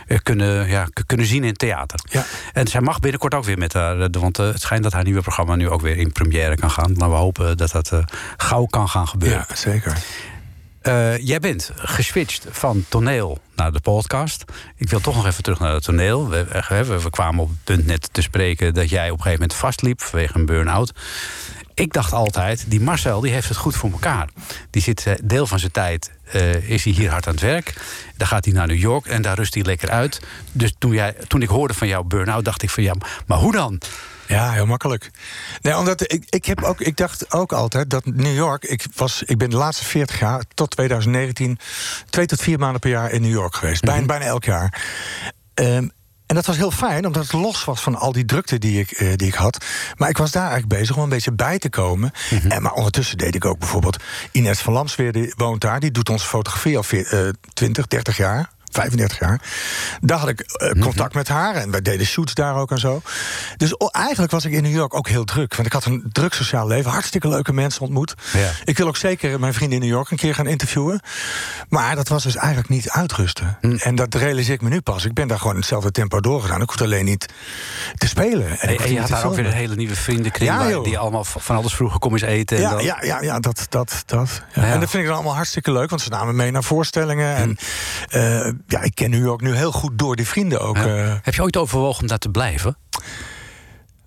[0.07, 2.01] eh, kunnen, ja, kunnen zien in theater.
[2.11, 2.25] Ja.
[2.53, 4.01] En zij mag binnenkort ook weer met haar...
[4.01, 6.93] eh, Want het schijnt dat haar nieuwe programma nu ook weer in première kan gaan.
[6.97, 7.93] Maar we hopen dat dat
[8.37, 9.45] gauw kan gaan gebeuren.
[9.49, 9.97] Ja, zeker.
[11.21, 14.45] Jij bent geswitcht van toneel naar de podcast.
[14.77, 16.29] Ik wil toch nog even terug naar het toneel.
[16.29, 19.23] We, we, we- we kwamen op het punt net te spreken dat jij op een
[19.23, 20.93] gegeven moment vastliep vanwege een burn-out.
[21.83, 24.29] Ik dacht altijd, die Marcel die heeft het goed voor elkaar.
[24.71, 27.75] Die zit eh, deel van zijn tijd eh, is hij hier hard aan het werk.
[28.17, 30.21] Dan gaat hij naar New York en daar rust hij lekker uit.
[30.53, 32.95] Dus toen, jij, toen ik hoorde van jouw burn-out, dacht ik van ja,
[33.27, 33.81] maar hoe dan?
[34.27, 35.11] Ja, heel makkelijk.
[35.61, 38.65] Nee, omdat ik, ik, heb ook, ik dacht ook altijd dat New York.
[38.65, 41.59] Ik, was, ik ben de laatste 40 jaar, tot 2019,
[42.11, 43.85] twee tot vier maanden per jaar in New York geweest.
[43.85, 44.83] Bijna, bijna elk jaar.
[45.55, 45.89] Ehm,
[46.33, 48.91] en dat was heel fijn, omdat het los was van al die drukte die ik,
[48.91, 49.65] eh, die ik had.
[49.97, 52.11] Maar ik was daar eigenlijk bezig om een beetje bij te komen.
[52.49, 53.97] en, maar ondertussen deed ik ook bijvoorbeeld...
[54.31, 58.17] Ines van Lamsweer, die woont daar, die doet onze fotografie al veer- eh, 20, 30
[58.17, 58.51] jaar.
[58.73, 59.41] 35 jaar.
[60.01, 60.81] Daar had ik eh, Mhm.
[60.81, 63.03] contact met haar en wij deden shoots daar ook en zo.
[63.57, 65.55] Dus eigenlijk was ik in New York ook heel druk.
[65.55, 68.15] Want ik had een druk sociaal leven, hartstikke leuke mensen ontmoet.
[68.33, 68.51] Ja.
[68.65, 71.01] Ik wil ook zeker mijn vrienden in New York een keer gaan interviewen.
[71.69, 73.59] Maar dat was dus eigenlijk niet uitrusten.
[73.61, 73.77] Hm.
[73.81, 75.05] En dat realiseer ik me nu pas.
[75.05, 76.61] Ik ben daar gewoon hetzelfde tempo doorgegaan.
[76.61, 77.27] Ik hoefde alleen niet
[77.97, 78.59] te spelen.
[78.61, 80.51] En, je had daar ook weer een hele nieuwe vriendenkring...
[80.51, 82.57] Ja, die allemaal van alles vroegen, kom eens eten.
[82.57, 84.43] En Ja, dan- ja, ja, ja, dat, dat, dat.
[84.55, 84.63] Ja.
[84.67, 84.73] Ja.
[84.73, 87.37] En dat vind ik dan allemaal hartstikke leuk, want ze namen mee naar voorstellingen.
[87.37, 87.57] En
[88.09, 90.77] eh, ja, ik ken New York nu heel goed door die vrienden ook.
[90.77, 90.87] Ja.
[90.97, 91.15] eh.
[91.23, 92.77] Heb je ooit overwogen om daar te blijven?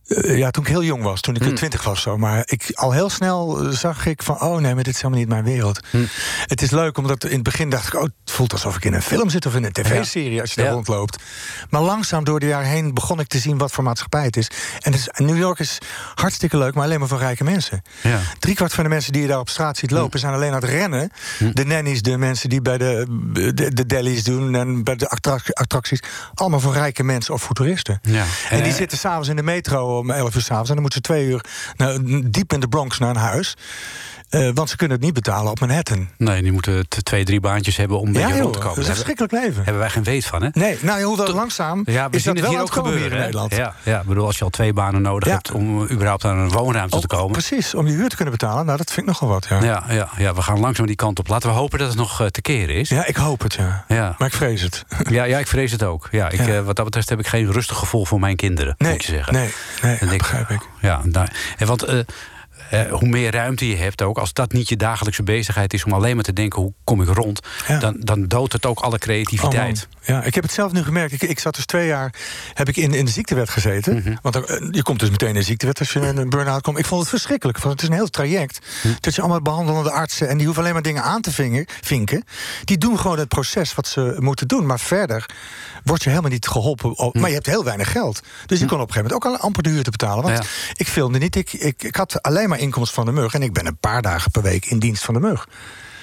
[0.08, 1.56] Eh, ja, toen ik heel jong was, toen ik Hmm.
[1.56, 2.18] twintig was zo.
[2.18, 5.20] Maar ik, al heel snel eh, zag ik van, oh nee, maar dit is helemaal
[5.20, 5.80] niet mijn wereld.
[5.90, 6.08] Hmm.
[6.46, 7.94] Het is leuk, omdat in het begin dacht ik...
[7.96, 10.56] oh, het voelt alsof ik in een film zit of in een tv-serie als je
[10.56, 10.72] daar Ja.
[10.72, 11.24] rondloopt.
[11.70, 14.48] Maar langzaam door de jaren heen begon ik te zien wat voor maatschappij het is.
[14.80, 14.94] En
[15.26, 15.78] New York is
[16.16, 17.82] hartstikke leuk, maar alleen maar voor rijke mensen.
[18.02, 18.20] Ja.
[18.40, 20.20] Driekwart van de mensen die je daar op straat ziet lopen...
[20.20, 21.12] zijn alleen aan het rennen.
[21.54, 23.06] De nannies, de mensen die bij de,
[23.54, 24.56] de, de delis doen...
[24.56, 26.00] en bij de attrac- attracties.
[26.34, 28.00] Allemaal voor rijke mensen of futuristen.
[28.02, 28.26] Ja.
[28.50, 30.70] En die eh, zitten s'avonds in de metro om 11 uur s'avonds.
[30.70, 31.42] En dan moeten ze twee uur
[31.78, 33.56] nou, diep in de Bronx naar een huis.
[34.30, 36.10] Eh, want ze kunnen het niet betalen op Manhattan.
[36.18, 38.76] Nee, die moeten twee, drie baantjes hebben om beetje ja, rond te komen.
[38.76, 39.56] dat is een verschrikkelijk leven.
[39.56, 40.50] hebben wij geen weet van, hè?
[40.54, 43.02] Nee, nou, hoewel langzaam Ja, we is zien dat het wel hier ook gebeuren.
[43.02, 43.24] hier in hè?
[43.24, 43.56] Nederland.
[43.56, 45.34] Ja, ja, ik bedoel, als je al twee banen nodig Ja.
[45.36, 47.32] hebt om überhaupt aan een woonruimte te komen.
[47.32, 48.66] precies, om je huur te kunnen betalen.
[48.66, 49.56] Nou, dat vind ik nogal wat, ja.
[49.64, 51.28] Ja, Ja, ja, ja, we gaan langzaam die kant op.
[51.28, 52.92] Laten we hopen dat het nog eh, te keren is.
[52.92, 53.86] ik hoop het, ja.
[53.88, 54.16] Ja.
[54.18, 54.84] Maar ik vrees het.
[55.10, 56.08] Ja, ja, ik vrees het ook.
[56.12, 56.48] Ja, ik, Ja.
[56.48, 59.12] eh, wat dat betreft heb ik geen rustig gevoel voor mijn kinderen, Nee, moet je
[59.12, 59.34] zeggen.
[59.34, 59.50] nee,
[59.86, 60.62] nee dat ik- begrijp ik.
[60.82, 62.00] Ja, nou, en want eh,
[62.70, 65.94] eh, hoe meer ruimte je hebt ook, als dat niet je dagelijkse bezigheid is om
[65.94, 67.80] alleen maar te denken hoe kom ik rond, Ja.
[67.80, 69.88] dan, dan doodt het ook alle Oh, creativiteit.
[70.06, 70.16] man.
[70.16, 71.14] ja, ik heb het zelf nu gemerkt.
[71.14, 72.14] Ik, ik zat dus twee jaar
[72.54, 73.96] heb ik in, in de ziektewet gezeten.
[73.96, 74.16] Mhm.
[74.22, 76.78] Want eh, je komt dus meteen in de ziektewet als je in een burn-out komt.
[76.78, 77.58] Ik vond het verschrikkelijk.
[77.58, 78.60] Want het is een heel traject.
[78.84, 78.94] Mhm.
[79.00, 80.28] Dat je allemaal behandelende artsen...
[80.28, 81.32] en die hoeven alleen maar dingen aan te
[81.82, 82.24] vinken.
[82.64, 84.66] Die doen gewoon het proces wat ze moeten doen.
[84.66, 85.26] Maar verder
[85.86, 86.90] word je helemaal niet geholpen.
[86.90, 87.02] Mhm.
[87.02, 88.20] op- Maar je hebt heel weinig geld.
[88.46, 90.24] Dus je kon op een gegeven moment ook al amper de huur te betalen.
[90.24, 90.44] Want Ja.
[90.74, 91.36] ik filmde niet.
[91.36, 93.34] Ik, ik, ik had alleen maar inkomsten van de mug.
[93.34, 95.48] En ik ben een paar dagen per week in dienst van de mug.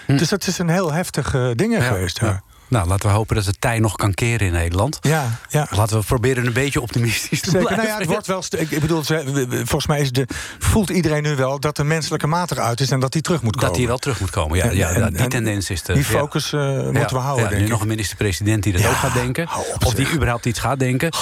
[0.06, 1.80] Dus dat is een heel heftig eh, ding Hm.
[1.80, 2.20] Ja, geweest.
[2.20, 2.42] Ja.
[2.72, 4.98] Nou, laten we hopen dat het tij nog kan keren in Nederland.
[5.00, 5.66] Ja, ja.
[5.70, 7.66] Laten we proberen een beetje optimistisch te Zeker.
[7.66, 7.76] blijven.
[7.86, 8.60] Nou ja, het wordt wel.
[8.60, 9.02] Ik, ik bedoel,
[9.48, 10.26] volgens mij is de,
[10.58, 13.52] voelt iedereen nu wel dat de menselijke maat eruit is en dat die terug moet
[13.54, 13.68] komen.
[13.68, 14.56] dat hij wel terug moet komen.
[14.56, 16.08] Ja, En- ja, en- die en tendens is de, Die ja.
[16.08, 17.72] focus eh, moeten Ja, we houden, ja, denk nu ik.
[17.72, 19.48] nog een minister-president die dat ook gaat denken.
[19.74, 21.12] op, of die überhaupt iets gaat denken.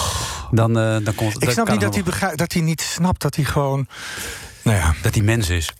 [0.50, 3.20] Dan, eh, dan komt ik dan snap niet dat hij, begrijpt, dat hij niet snapt
[3.20, 3.86] dat hij gewoon.
[4.62, 5.72] Nou ja, dat hij mens is.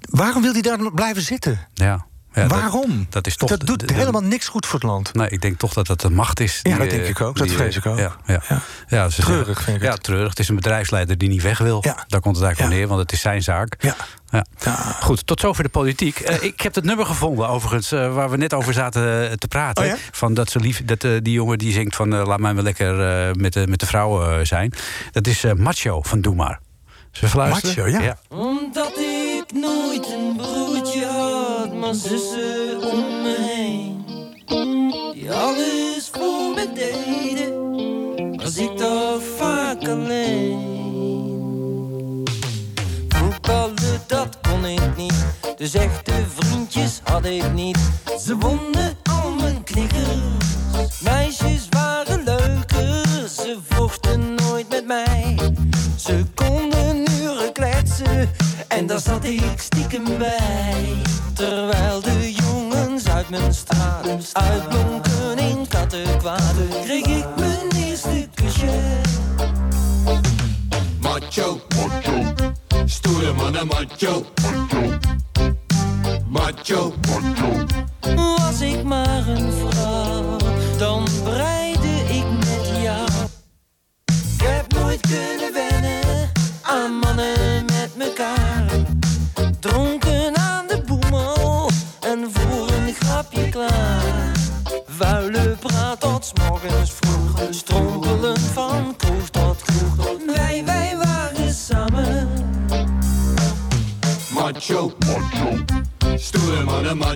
[0.00, 1.68] waarom wil hij daar blijven zitten?
[1.74, 2.06] Ja.
[2.34, 3.06] Ja, waarom?
[3.10, 3.48] Dat, is toch.
[3.48, 5.14] dat doet de- de- helemaal niks goed voor het land.
[5.14, 6.60] Nee, ik denk toch dat dat de macht is.
[6.62, 7.36] Ja, dat eh, denk ik ook.
[7.36, 7.98] Dat die, vrees eh, ik ook.
[7.98, 8.40] Ja, ja.
[8.88, 9.08] Ja.
[9.08, 10.02] Treurig vind ik Ja, het.
[10.02, 10.28] treurig.
[10.28, 11.78] Het is een bedrijfsleider die niet weg wil.
[11.82, 12.04] Ja.
[12.08, 12.64] Daar komt het eigenlijk Ja.
[12.64, 13.74] op neer, want het is zijn zaak.
[13.78, 13.94] Ja.
[14.30, 14.44] Ja.
[14.58, 14.74] Ja.
[15.00, 16.18] Goed, tot zover de politiek.
[16.20, 19.48] Eh, ik heb het nummer gevonden, overigens, eh, waar we net over zaten eh, te
[19.48, 19.84] praten.
[19.84, 19.96] Oh ja?
[20.10, 22.62] Van dat, ze lief, dat eh, die jongen die zingt van eh, laat mij wel
[22.64, 24.72] lekker eh, met, de met de vrouwen eh, zijn.
[25.10, 26.60] Dat is eh, Macho van Doe Maar.
[27.34, 28.16] Macho, ja.
[28.28, 30.71] Omdat ik nooit een broertje
[31.92, 34.04] maar zussen om me heen.
[35.12, 40.58] Die alles voor me deden, was ik toch vaak alleen.
[43.08, 45.26] Voetballen, dat kon ik niet,
[45.56, 47.78] dus echte vriendjes had ik niet.
[48.20, 55.36] Ze wonnen al mijn knikkers, meisjes waren leuker, ze vochten nooit met mij.
[55.96, 58.30] Ze konden uren kletsen
[58.76, 60.94] en daar zat ik stiekem bij.
[61.34, 66.54] Terwijl de jongens uit mijn straat uitblonken in kattenkwaad,
[66.84, 69.00] kreeg ik mijn eerste kusje.
[71.00, 72.32] Macho, macho,
[72.84, 74.24] stoere mannen macho,
[76.30, 77.64] macho, macho,
[78.14, 80.36] Was ik maar een vrouw,
[80.78, 83.08] dan breide ik met jou.
[84.38, 86.30] Ik heb nooit kunnen wennen
[86.62, 88.41] aan mannen met mekaar.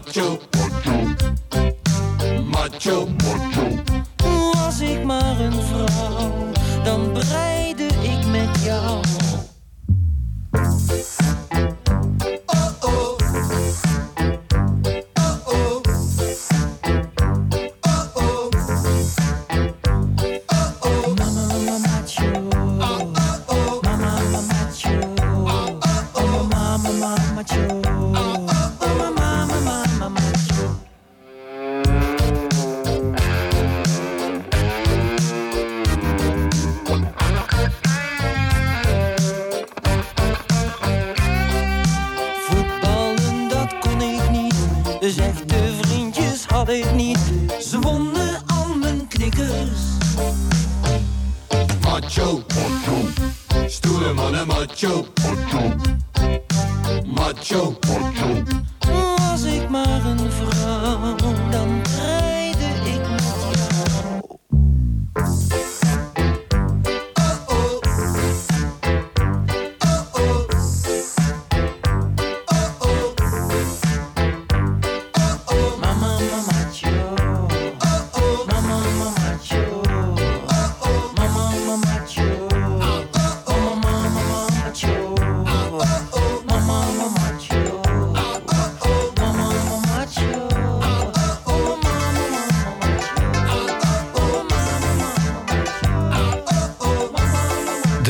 [0.07, 0.46] Mannen macho,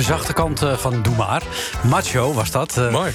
[0.07, 1.43] zachte kant eh, van Doe Maar.
[1.83, 2.77] Macho was dat.
[2.77, 3.13] Eh, Mooi.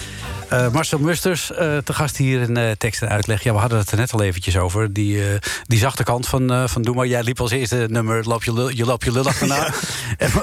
[0.51, 3.43] Eh, Marcel Musters, eh, te gast hier in eh, tekst en uitleg.
[3.43, 4.93] Ja, we hadden het er net al eventjes over.
[4.93, 5.21] Die,
[5.63, 7.07] die zachte kant van, van Doe Maar.
[7.07, 9.69] Jij liep als eerste nummer Loop je lul, je, loop je lul achterna.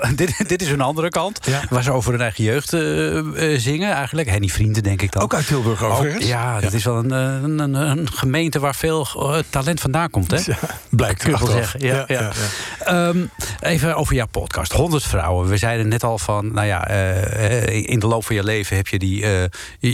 [0.01, 1.39] En, dit, dit is een andere kant.
[1.47, 1.63] Ja.
[1.71, 2.69] Waar ze over hun eigen jeugd
[3.63, 4.31] zingen eigenlijk.
[4.31, 5.23] Henny Vrienden, denk ik dan.
[5.23, 6.27] Ook uit Tilburg overigens.
[6.27, 9.07] Ja, dat is wel een, een, een, een gemeente waar veel
[9.51, 10.31] talent vandaan komt.
[10.31, 10.55] Hè?
[10.91, 11.81] Blijkt Kun wel zeggen.
[11.81, 12.33] Ja, ja,
[12.85, 13.25] Ehm,
[13.61, 14.73] even over jouw podcast.
[14.73, 15.49] 100 vrouwen.
[15.49, 16.89] We zeiden net al van, nou ja,
[17.69, 19.25] in de loop van je leven heb je die.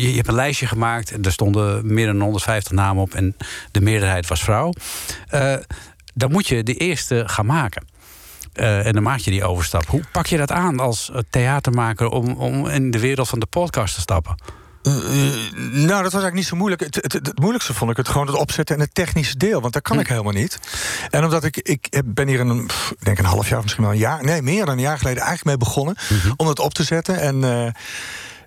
[0.04, 3.36] Je, je hebt een lijstje gemaakt en er stonden meer dan 150 namen op en
[3.70, 4.72] de meerderheid was vrouw.
[5.28, 5.54] Eh,
[6.14, 7.86] dan moet je de eerste gaan maken.
[8.52, 9.86] Eh, en dan maak je die overstap.
[9.86, 13.94] Hoe pak je dat aan als theatermaker om, om in de wereld van de podcast
[13.94, 14.34] te stappen?
[14.82, 16.80] Eh, nou, dat was eigenlijk niet zo moeilijk.
[16.80, 19.60] Het, het, het moeilijkste vond ik het gewoon het opzetten en het technische deel.
[19.60, 20.58] Want dat kan ik helemaal niet.
[21.10, 23.92] En omdat ik, ik ben hier een, pff, ik denk een half jaar, misschien wel
[23.92, 25.96] een jaar, nee, meer dan een jaar geleden eigenlijk mee begonnen
[26.36, 27.20] om het op te zetten.
[27.20, 27.42] En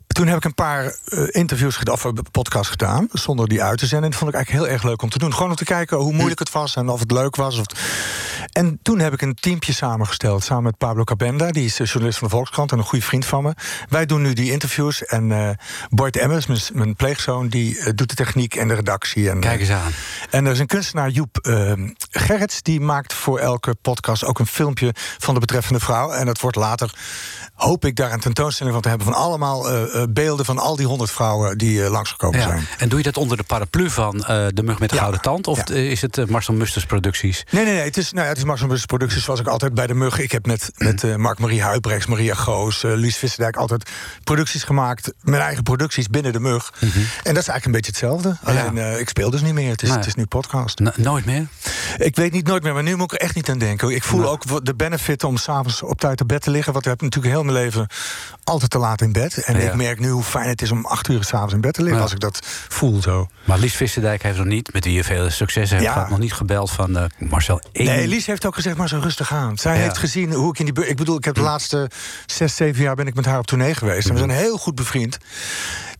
[0.07, 3.77] toen heb ik een paar eh, interviews gedaan, of een podcast gedaan, zonder die uit
[3.77, 4.05] te zenden.
[4.05, 5.33] En dat vond ik eigenlijk heel erg leuk om te doen.
[5.33, 7.59] Gewoon om te kijken hoe moeilijk het was en of het leuk was.
[7.59, 7.65] Of
[8.51, 12.19] En toen heb ik een teampje samengesteld, samen met Pablo Cabenda, die is eh, journalist
[12.19, 13.53] van de Volkskrant en een goede vriend van me.
[13.89, 15.49] Wij doen nu die interviews en eh
[15.89, 19.29] Bart Emmers, mijn, mijn pleegzoon, die eh, doet de techniek en de redactie.
[19.29, 19.91] En, Kijk eens eh, aan.
[20.29, 21.73] en er is een kunstenaar, Joep eh,
[22.09, 26.11] Gerrits, die maakt voor elke podcast ook een filmpje van de betreffende vrouw.
[26.11, 26.93] En dat wordt later,
[27.53, 30.75] hoop ik, daar een tentoonstelling van te hebben van allemaal eh, eh, beelden van al
[30.75, 32.47] die honderd vrouwen die eh, langsgekomen Ja.
[32.47, 32.67] zijn.
[32.77, 35.01] En doe je dat onder de paraplu van eh, De Mug met de Ja.
[35.01, 35.47] Gouden Tand?
[35.47, 35.63] Of Ja.
[35.75, 37.43] eh, is het eh, Marcel Musters Producties?
[37.51, 37.83] Nee, nee, nee.
[37.83, 40.19] Het is, nou ja, het is Max Bus Producties zoals ik altijd bij de Mug.
[40.19, 43.89] Ik heb met, met eh, Mark-Marie Huibrechts, Maria Goos, eh Lies Visserdijk altijd
[44.23, 45.13] producties gemaakt.
[45.21, 46.71] Mijn eigen producties binnen de Mug.
[46.81, 46.89] En
[47.33, 48.37] dat is eigenlijk een beetje hetzelfde.
[48.43, 49.69] Alleen eh, ik speel dus niet meer.
[49.71, 50.79] Het is, het is nu podcast.
[50.79, 51.47] No- nooit meer?
[51.97, 53.89] Ik weet niet nooit meer, maar nu moet ik er echt niet aan denken.
[53.89, 56.73] Ik voel ook de benefit om s'avonds op tijd op bed te liggen.
[56.73, 57.87] Want ik heb natuurlijk heel mijn leven
[58.43, 59.37] altijd te laat in bed.
[59.37, 61.79] En ik merk nu hoe fijn het is om acht uur s'avonds in bed te
[61.81, 61.97] liggen.
[61.97, 62.03] Ja.
[62.03, 63.27] Als ik dat voel zo.
[63.43, 65.91] Maar Lies Visserdijk heeft nog niet, met wie je veel succes hebt Ja.
[65.93, 67.61] gehad, nog niet gebeld van eh, Marcel.
[67.71, 69.57] één- Nee, Elise heeft ook gezegd, maar zo rustig aan.
[69.57, 69.81] Zij Ja.
[69.81, 70.87] heeft gezien hoe ik in die...
[70.87, 71.89] Ik bedoel, ik heb de laatste
[72.25, 74.07] zes, zeven jaar ben ik met haar op tournee geweest.
[74.07, 75.17] En we zijn heel goed bevriend.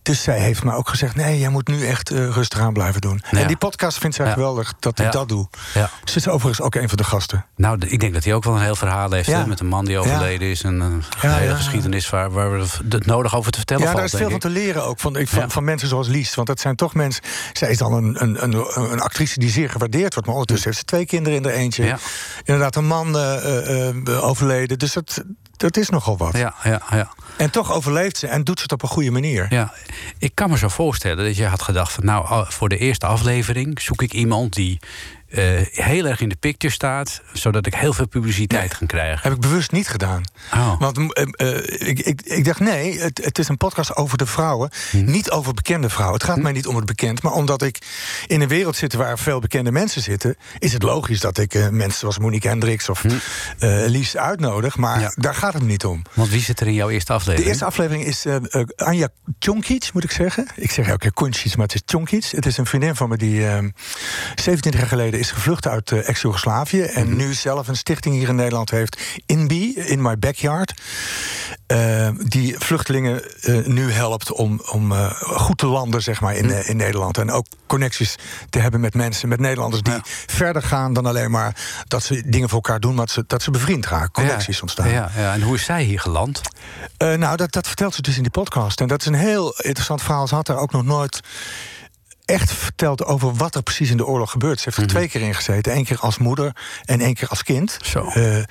[0.02, 1.14] Dus zij heeft me ook gezegd...
[1.16, 3.22] nee, jij moet nu echt eh, rustig aan blijven doen.
[3.30, 3.38] Ja.
[3.38, 4.32] En die podcast vindt zij Ja.
[4.32, 5.10] geweldig dat ik Ja.
[5.10, 5.48] dat doe.
[5.74, 5.90] Ja.
[6.04, 7.46] Ze is overigens ook een van de gasten.
[7.56, 9.66] Nou, de- ik denk dat hij ook wel een heel verhaal heeft hè, met een
[9.66, 10.62] man die overleden is.
[10.62, 13.98] En een Ja, hele geschiedenis waar, waar we het nodig over te vertellen Ja, valt.
[14.02, 15.00] daar is veel van te leren ook.
[15.00, 16.34] Van, van, mensen zoals Lies.
[16.34, 17.22] Want dat zijn toch mensen...
[17.52, 20.26] Zij is dan een, een, een, een actrice die zeer gewaardeerd wordt.
[20.28, 21.96] Maar ondertussen heeft ze twee kinderen in er eentje.
[22.44, 24.78] Inderdaad, een man eh, eh, eh, overleden.
[24.78, 25.22] Dus dat,
[25.58, 26.36] dat is nogal wat.
[26.36, 27.12] Ja, ja, ja.
[27.36, 29.46] En toch overleeft ze en doet ze het op een goede manier.
[29.50, 29.72] Ja,
[30.18, 33.80] ik kan me zo voorstellen dat je had gedacht van nou, voor de eerste aflevering
[33.80, 34.78] zoek ik iemand die
[35.28, 39.18] eh, heel erg in de picture staat, zodat ik heel veel publiciteit kan krijgen.
[39.22, 40.22] Heb ik bewust niet gedaan.
[40.54, 40.80] Oh.
[40.80, 44.26] Want eh, eh, ik, ik, ik dacht, nee, het, het is een podcast over de
[44.26, 44.70] vrouwen.
[44.90, 45.10] Hm.
[45.10, 46.18] Niet over bekende vrouwen.
[46.18, 47.22] Het gaat mij niet om het bekend.
[47.22, 47.78] Maar omdat ik
[48.26, 50.36] in een wereld zit waar veel bekende mensen zitten...
[50.58, 53.16] is het logisch dat ik mensen zoals Monique Hendricks of eh
[53.86, 54.76] Lies uitnodig.
[54.76, 55.00] Maar Hm.
[55.00, 55.12] Ja.
[55.14, 56.02] daar gaat het niet om.
[56.14, 57.48] Want wie zit er in jouw eerste De aflevering?
[57.48, 58.24] eerste aflevering is
[58.76, 60.46] Anja Tjonkic, moet ik zeggen.
[60.56, 62.24] Ik zeg elke keer Koncic, maar het is Tjonkic.
[62.24, 63.58] Het is een vriendin van me die eh
[64.34, 66.82] 27 jaar geleden is gevlucht uit eh, ex-Jugoslavië.
[66.82, 69.00] En nu zelf een stichting hier in Nederland heeft.
[69.26, 70.74] INBI, In My Backyard.
[71.68, 76.68] Eh, die vluchtelingen eh, nu helpt om, om goed te landen zeg maar, in, eh,
[76.68, 77.18] in Nederland.
[77.18, 78.14] En ook connecties
[78.50, 79.82] te hebben met mensen, met Nederlanders...
[79.82, 81.56] die verder gaan dan alleen maar
[81.88, 82.94] dat ze dingen voor elkaar doen...
[82.94, 84.88] maar dat ze, dat ze bevriend raken, connecties ja, ontstaan.
[84.88, 86.40] Ja, ja, en hoe is zij hier geland?
[86.98, 88.80] Nou, dat, dat vertelt ze dus in die podcast.
[88.80, 90.26] En dat is een heel interessant verhaal.
[90.26, 91.20] Ze had daar ook nog nooit
[92.28, 94.58] echt verteld over wat er precies in de oorlog gebeurt.
[94.60, 95.76] Ze heeft er twee keer in gezeten.
[95.76, 97.78] Eén keer als moeder en één keer als kind.
[97.82, 98.06] Zo.
[98.08, 98.42] Eh,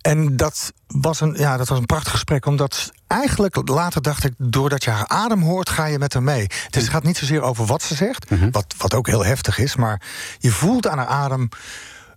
[0.00, 4.32] En dat was, een, ja, dat was een prachtig gesprek, omdat eigenlijk later dacht ik...
[4.38, 6.46] doordat je haar adem hoort, ga je met haar mee.
[6.70, 9.76] Dus het gaat niet zozeer over wat ze zegt, wat, wat ook heel heftig is...
[9.76, 10.00] maar
[10.38, 11.48] je voelt aan haar adem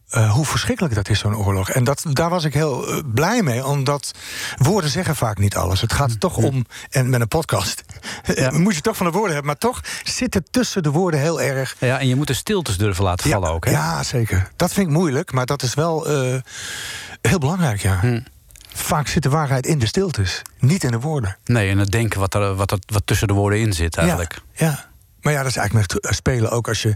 [0.09, 1.69] eh, hoe verschrikkelijk dat is, zo'n oorlog.
[1.69, 4.11] En dat, daar was ik heel eh, blij mee, omdat
[4.57, 5.81] woorden zeggen vaak niet alles.
[5.81, 7.83] Het gaat toch om, en met een podcast
[8.51, 9.51] moet je toch van de woorden hebben...
[9.51, 11.75] maar toch zit er tussen de woorden heel erg...
[11.79, 13.71] Ja, en je moet de stiltes durven laten vallen ook, hè?
[13.71, 14.51] Ja, zeker.
[14.55, 16.35] Dat vind ik moeilijk, maar dat is wel eh,
[17.21, 17.99] heel belangrijk, ja.
[17.99, 18.19] Hm.
[18.73, 21.37] Vaak zit de waarheid in de stiltes, niet in de woorden.
[21.45, 24.41] Nee, en het denken wat, er, wat, er, wat tussen de woorden in zit eigenlijk.
[24.53, 24.88] Ja, ja.
[25.21, 26.67] Maar ja, dat is eigenlijk met spelen ook.
[26.67, 26.95] Als je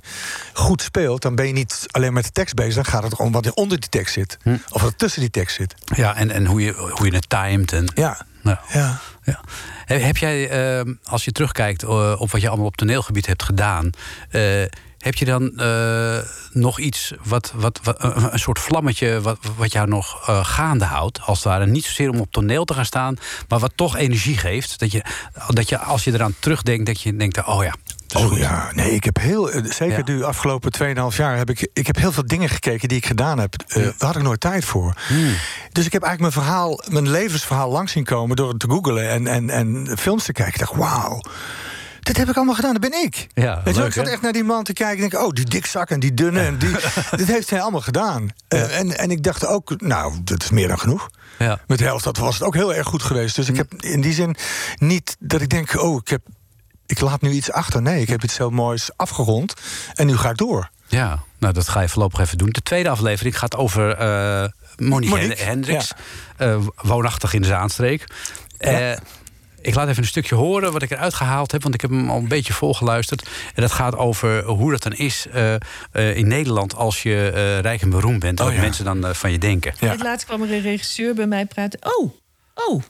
[0.54, 2.76] goed speelt, dan ben je niet alleen met de tekst bezig.
[2.76, 4.38] Dan gaat het om wat er onder die tekst zit.
[4.70, 5.76] Of wat er tussen die tekst zit.
[5.96, 7.74] Ja, en, en hoe, je, hoe je het timed.
[7.74, 9.00] En, Ja, nou, ja.
[9.24, 9.40] ja.
[9.86, 13.90] Heb jij, eh, als je terugkijkt eh, op wat je allemaal op toneelgebied hebt gedaan...
[14.30, 14.42] eh,
[14.98, 16.18] heb je dan eh,
[16.52, 19.22] nog iets, wat, wat, wat, een soort vlammetje...
[19.22, 21.66] wat, wat jou nog gaande houdt, als het ware?
[21.66, 23.18] Niet zozeer om op toneel te gaan staan...
[23.48, 24.80] maar wat toch energie geeft.
[24.80, 25.04] Dat je,
[25.48, 27.46] dat je als je eraan terugdenkt, dat je denkt...
[27.46, 27.74] oh ja,
[28.16, 28.38] Oh goed.
[28.38, 30.04] ja, nee, ik heb heel, eh, zeker Ja.
[30.18, 33.40] de afgelopen 2,5 jaar heb ik, ik heb heel veel dingen gekeken die ik gedaan
[33.40, 33.56] heb.
[33.68, 34.94] Eh, Daar had ik nooit tijd voor.
[35.08, 35.34] Hmm.
[35.72, 39.10] Dus ik heb eigenlijk mijn verhaal, mijn levensverhaal langs zien komen door het te googlen
[39.10, 40.54] en, en, en films te kijken.
[40.54, 41.22] Ik dacht, wauw.
[42.00, 43.28] Dit heb ik allemaal gedaan, dat ben ik.
[43.34, 45.46] Ja, Weet leuk, ik zat echt naar die man te kijken en denk, oh, die
[45.46, 46.76] dikzak en die dunne en die.
[47.16, 48.30] dit heeft hij allemaal gedaan.
[48.48, 51.10] Eh, en, en ik dacht ook, nou, dat is meer dan genoeg.
[51.40, 51.60] Ja.
[51.68, 53.36] Met de helft, dat was het ook heel erg goed geweest.
[53.36, 54.36] Dus ik heb in die zin
[54.78, 56.22] niet dat ik denk, oh, ik, heb,
[56.86, 57.82] ik laat nu iets achter.
[57.82, 59.54] Nee, ik heb iets heel moois afgerond
[59.94, 60.70] en nu ga ik door.
[60.88, 62.50] Ja, nou dat ga je voorlopig even doen.
[62.50, 64.46] De tweede aflevering gaat over eh
[64.78, 65.92] Monique, Monique, Hendricks.
[66.38, 68.06] eh, woonachtig in de Zaanstreek.
[68.58, 68.92] Eh,
[69.62, 71.62] ik laat even een stukje horen wat ik eruit gehaald heb...
[71.64, 73.30] want ik heb hem al een beetje volgeluisterd.
[73.56, 75.60] En dat gaat over hoe dat dan is eh, eh,
[76.16, 76.76] in Nederland...
[76.76, 78.40] als je eh, rijk en beroemd bent.
[78.40, 78.66] en Oh, wat ja.
[78.66, 79.74] mensen dan van je denken.
[79.80, 79.90] Ja.
[79.90, 81.80] Het laatst kwam er een regisseur bij mij praten.
[82.00, 82.14] Oh,
[82.54, 82.82] oh,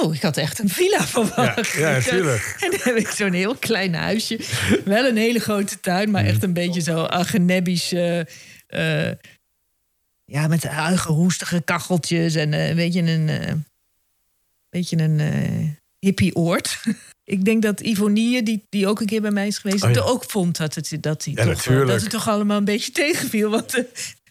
[0.00, 1.72] oh, ik had echt een villa verwacht.
[1.72, 2.56] Ja, ja, Ik, eh, tuurlijk.
[2.60, 4.40] En dan heb ik zo'n heel klein huisje.
[4.84, 7.92] Wel een hele grote tuin, maar echt een beetje zo agenebbisch.
[7.92, 9.10] eh,
[10.24, 13.52] ja, met eigen roestige kacheltjes en eh, een beetje een, eh
[14.68, 16.78] beetje een hippie-oord.
[17.24, 20.00] Ik denk dat Ivonie, die, die ook een keer bij mij is geweest, Oh, ja.
[20.00, 21.90] ook vond dat het, dat, hij Ja, toch, natuurlijk.
[21.90, 23.50] dat het toch allemaal een beetje tegenviel.
[23.50, 23.82] Want,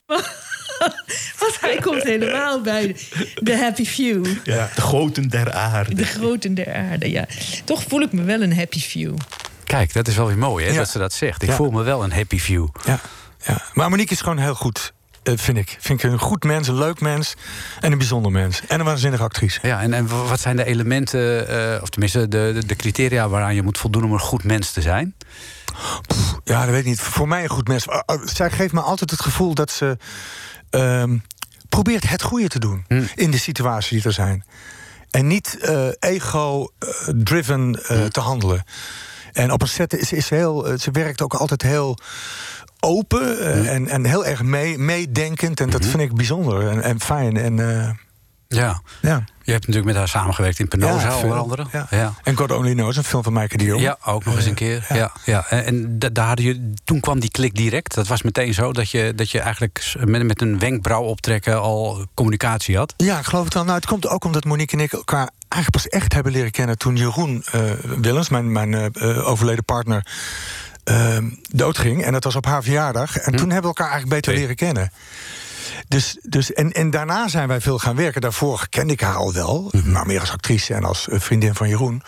[1.40, 2.96] want hij komt helemaal bij
[3.36, 4.26] de happy few.
[4.44, 5.96] Ja, de groten der aarde.
[5.96, 7.26] De groten der aarde, ja.
[7.64, 9.14] Toch voel ik me wel een happy few.
[9.64, 10.78] Kijk, dat is wel weer mooi hè, Ja.
[10.78, 11.42] dat ze dat zegt.
[11.42, 11.56] Ik Ja.
[11.56, 12.68] voel me wel een happy view.
[12.86, 13.00] Ja,
[13.46, 13.62] ja.
[13.74, 14.94] Maar Monique is gewoon heel goed,
[15.36, 15.78] vind ik.
[15.80, 17.36] Vind ik een goed mens, een leuk mens
[17.80, 18.62] en een bijzonder mens.
[18.68, 19.60] En een waanzinnige actrice.
[19.62, 23.56] Ja, en, en wat zijn de elementen, eh, of tenminste de, de, de criteria waaraan
[23.56, 25.16] je moet voldoen om een goed mens te zijn?
[26.44, 27.02] Ja, dat weet ik niet.
[27.02, 27.88] Voor mij een goed mens.
[27.88, 29.98] Uh, Zij geeft me altijd het gevoel dat ze
[30.70, 31.18] ehm,
[31.70, 33.04] probeert het goede te doen Hm.
[33.16, 34.46] in de situaties die er zijn.
[35.12, 38.08] En niet eh, ego-driven Hm.
[38.10, 38.64] te handelen.
[39.34, 41.98] En op een set is, is ze heel, eh, ze werkt ook altijd heel
[42.80, 45.60] open eh, en, en heel erg mee, meedenkend.
[45.60, 47.38] En dat vind ik bijzonder en, en fijn.
[47.38, 47.90] En, eh,
[48.48, 48.82] Ja.
[49.02, 49.24] ja.
[49.44, 51.66] Je hebt natuurlijk met haar samengewerkt in Penosa, Ja, onder andere.
[51.72, 51.88] Ja.
[51.90, 52.14] ja.
[52.24, 53.82] En God Only Knows, een film van Maaike de Jong.
[53.82, 54.86] Ja, ook nog eens een Eh, keer.
[54.94, 55.12] Ja.
[55.26, 57.94] Ja, En, en da- daar hadden je, toen kwam die klik direct.
[57.96, 62.06] Dat was meteen zo dat je, dat je eigenlijk met, met een wenkbrauw optrekken al
[62.14, 62.94] communicatie had.
[62.98, 63.64] Ja, ik geloof het wel.
[63.64, 66.78] Nou, het komt ook omdat Monique en ik elkaar eigenlijk pas echt hebben leren kennen
[66.78, 67.62] toen Jeroen eh,
[68.02, 70.06] Willems, mijn, mijn overleden partner,
[70.86, 72.04] eh, doodging.
[72.04, 73.18] En dat was op haar verjaardag.
[73.18, 74.92] En toen hebben we elkaar eigenlijk beter leren kennen.
[75.88, 78.22] Dus, dus, en, en daarna zijn wij veel gaan werken.
[78.22, 81.68] Daarvoor kende ik haar al wel, maar meer als actrice en als eh, vriendin van
[81.70, 82.02] Jeroen.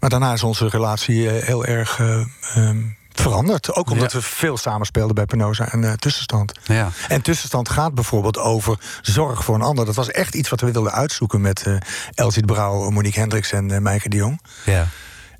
[0.00, 2.20] Maar daarna is onze relatie eh, heel erg eh,
[2.54, 2.78] ehm,
[3.12, 3.74] veranderd.
[3.74, 4.18] Ook omdat Ja.
[4.18, 6.52] we veel samenspeelden bij Penosa en Tussenstand.
[6.64, 6.88] Ja.
[7.08, 9.84] En tussenstand gaat bijvoorbeeld over zorg voor een ander.
[9.84, 11.74] Dat was echt iets wat we wilden uitzoeken met eh
[12.14, 14.40] Elsie de Brouw, Monique Hendricks en Maaike de Jong.
[14.64, 14.86] Ja.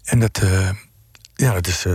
[0.05, 0.41] En dat,
[1.41, 1.93] ja, dat, is, eh,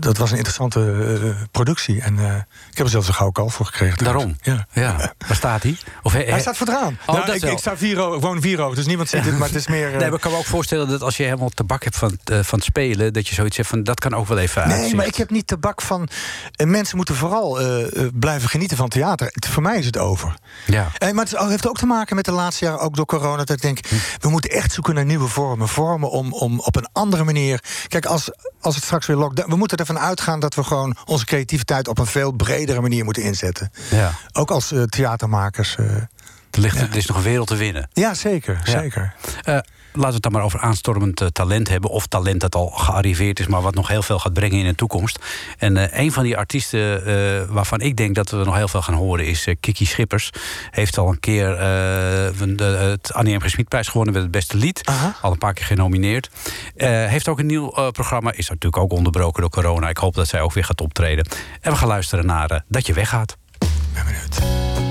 [0.00, 0.80] dat, was een interessante
[1.22, 2.00] eh, productie.
[2.00, 2.34] En eh,
[2.70, 4.04] ik heb er zelfs een gouden kalf voor gekregen.
[4.04, 4.36] Daarom.
[4.42, 4.66] Ja.
[4.72, 5.12] Ja.
[5.26, 5.76] Waar staat hij?
[6.02, 6.98] Of, he- Hij staat vooraan.
[7.06, 9.38] Oh, nou, ik, ik, sta vier, ik woon vier dus niemand ziet het.
[9.38, 9.86] Maar het is meer...
[9.92, 12.18] eh, Nee, maar ik kan me ook voorstellen dat als je helemaal tabak hebt van,
[12.24, 13.12] eh, van het spelen...
[13.12, 14.96] dat je zoiets hebt van, dat kan ook wel even Nee, uitzicht.
[14.96, 16.08] maar ik heb niet tabak van.
[16.52, 19.26] eh, mensen moeten vooral eh, eh, blijven genieten van theater.
[19.32, 20.34] Het- voor mij is het over.
[20.66, 20.90] Ja.
[20.98, 23.36] Eh, maar het heeft ook te maken met de laatste jaren, ook door corona.
[23.36, 23.78] Dat ik denk,
[24.20, 25.68] we moeten echt zoeken naar nieuwe vormen.
[25.68, 27.62] Vormen om, om op een andere manier.
[27.88, 28.30] Kijk, als,
[28.60, 29.50] als het straks weer lockdown.
[29.50, 33.22] We moeten ervan uitgaan dat we gewoon onze creativiteit op een veel bredere manier moeten
[33.22, 33.70] inzetten.
[33.90, 34.12] Ja.
[34.32, 35.76] Ook als eh, theatermakers.
[35.76, 35.86] eh,
[36.50, 37.88] Er, ligt, er is nog een wereld te winnen.
[37.92, 38.60] Ja, zeker.
[38.64, 38.80] Ja.
[38.80, 39.14] zeker.
[39.94, 41.90] Laten we het dan maar over aanstormend eh, talent hebben.
[41.90, 44.74] Of talent dat al gearriveerd is, maar wat nog heel veel gaat brengen in de
[44.74, 45.18] toekomst.
[45.58, 48.82] En eh, een van die artiesten eh, waarvan ik denk dat we nog heel veel
[48.82, 50.30] gaan horen is Kiki Schippers.
[50.70, 51.58] Heeft al een keer eh,
[52.56, 53.40] de- het Annie M.
[53.40, 53.50] G.
[53.50, 54.90] Smitprijs gewonnen met het beste lied.
[55.22, 56.30] Al een paar keer genomineerd.
[56.76, 58.32] Eh, heeft ook een nieuw eh, programma.
[58.32, 59.88] Is natuurlijk ook onderbroken door corona.
[59.88, 61.26] Ik hoop dat zij ook weer gaat optreden.
[61.60, 63.36] En we gaan luisteren naar Dat je weggaat.
[63.94, 64.90] Ben benieuwd.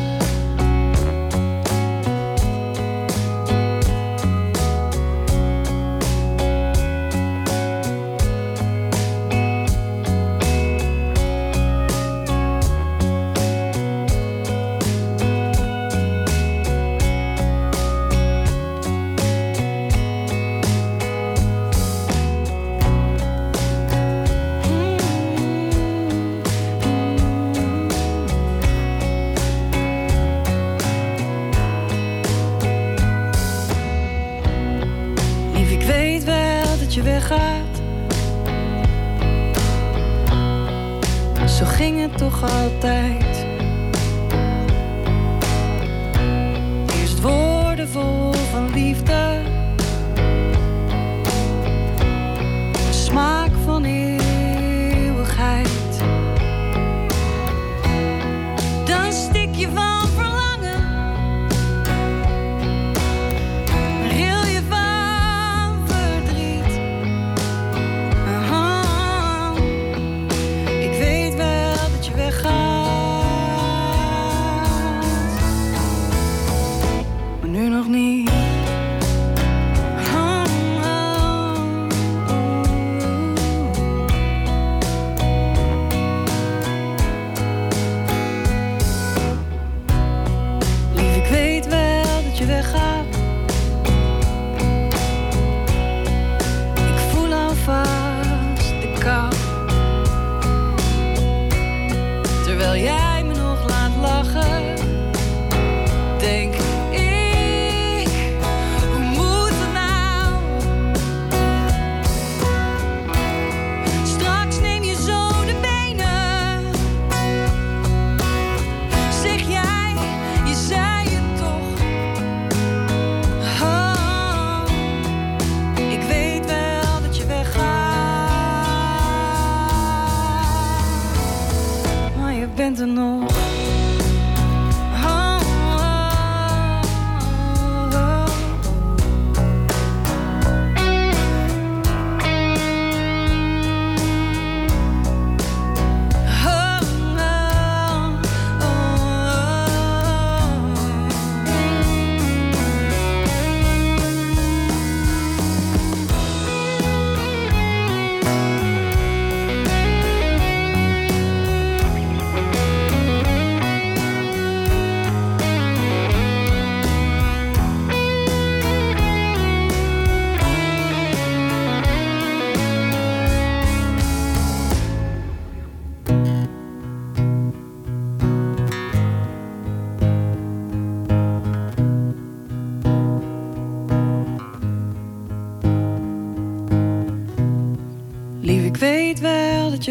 [59.61, 60.00] Dan stik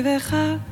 [0.01, 0.70] je weggaat.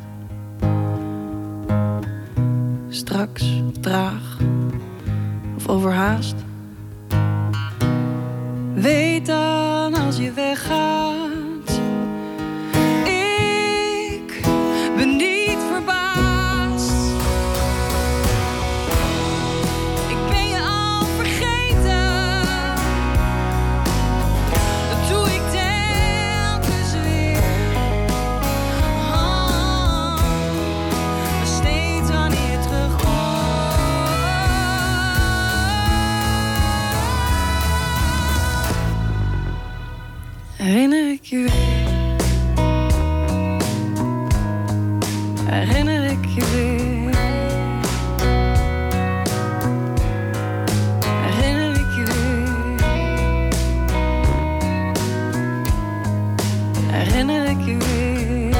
[56.99, 58.57] Herinner ik je weer.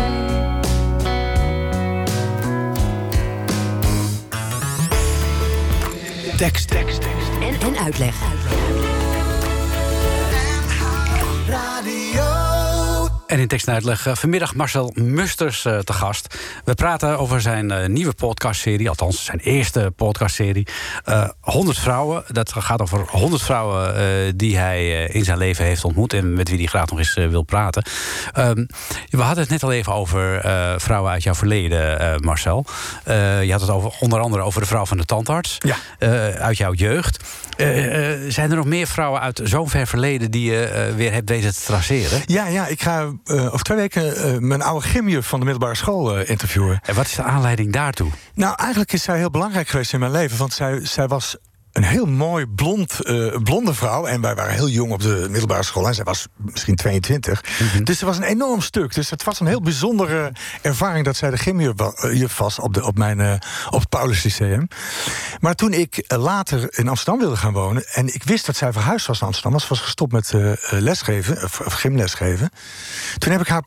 [6.37, 7.31] Tekst, tekst, tekst.
[7.41, 8.15] En, en uitleg.
[13.29, 16.37] En in tekst en uitleg eh, vanmiddag Marcel Musters eh, te gast.
[16.65, 20.67] We praten over zijn eh, nieuwe podcastserie, althans zijn eerste podcastserie.
[21.05, 22.25] Eh 100 vrouwen.
[22.29, 26.59] Dat gaat over 100 vrouwen die hij in zijn leven heeft ontmoet en met wie
[26.59, 27.83] hij graag nog eens wil praten.
[28.33, 28.65] Ehm,
[29.09, 30.41] we hadden het net al even over
[30.81, 32.67] vrouwen uit jouw verleden, Marcel.
[33.43, 35.59] Je had het over, onder andere over de vrouw van de tandarts
[35.99, 37.25] eh, uit jouw jeugd.
[38.29, 41.63] Zijn er nog meer vrouwen uit zo'n ver verleden die je weer hebt weten te
[41.65, 42.23] traceren?
[42.27, 45.77] Ja, ja, ik ga eh, over twee weken eh, mijn oude gymjuf van de middelbare
[45.77, 46.81] school eh, interviewen.
[46.83, 48.11] En wat is de aanleiding daartoe?
[48.35, 50.39] Nou, eigenlijk is zij heel belangrijk geweest in mijn leven.
[50.39, 51.37] Want zij, zij was
[51.79, 54.07] een heel mooi blond, eh, blonde vrouw.
[54.07, 55.87] En wij waren heel jong op de middelbare school.
[55.87, 57.41] En zij was misschien 22.
[57.85, 58.95] Dus ze was een enorm stuk.
[58.95, 61.05] Dus het was een heel bijzondere ervaring...
[61.05, 63.33] dat zij de gymjuf eh, juf was op, de, op, mijn, eh,
[63.71, 64.69] op het Paulus Lyceum.
[65.41, 67.85] Maar toen ik later in Amsterdam wilde gaan wonen...
[67.87, 69.53] en ik wist dat zij verhuisd was naar Amsterdam...
[69.53, 70.33] was ze was gestopt met
[70.71, 72.51] lesgeven, of, of gymlesgeven...
[73.19, 73.63] toen heb ik haar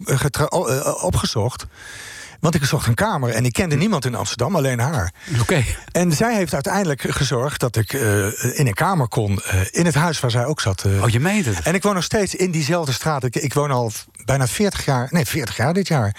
[1.02, 1.66] opgezocht...
[2.42, 5.14] Want ik zocht een kamer en ik kende niemand in Amsterdam, alleen haar.
[5.42, 5.64] Oké.
[5.92, 8.26] En zij heeft uiteindelijk gezorgd dat ik eh,
[8.60, 9.42] in een kamer kon.
[9.42, 10.84] eh, in het huis waar zij ook zat.
[10.84, 11.04] eh.
[11.04, 11.60] Oh, je meent het?
[11.62, 13.24] En ik woon nog steeds in diezelfde straat.
[13.24, 13.92] Ik, ik woon al
[14.26, 16.16] bijna 40 jaar, nee, 40 jaar dit jaar.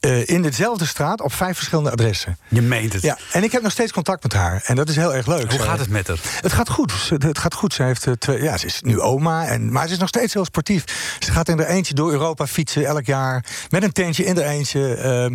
[0.00, 2.38] eh, in dezelfde straat op vijf verschillende adressen.
[2.48, 3.02] Je meent het.
[3.02, 4.62] Ja, en ik heb nog steeds contact met haar.
[4.64, 5.50] En dat is heel erg leuk.
[5.50, 6.16] Hoe gaat het met haar?
[6.40, 6.92] het gaat goed.
[6.92, 7.72] Ze- Het gaat goed.
[7.74, 9.46] Ze, heeft eh, twee, ja, ze is nu oma.
[9.46, 10.84] En, maar ze is nog steeds heel sportief.
[11.18, 13.44] Ze gaat in er eentje door Europa fietsen elk jaar.
[13.68, 14.94] Met een tentje in er eentje.
[14.94, 15.34] Ehm,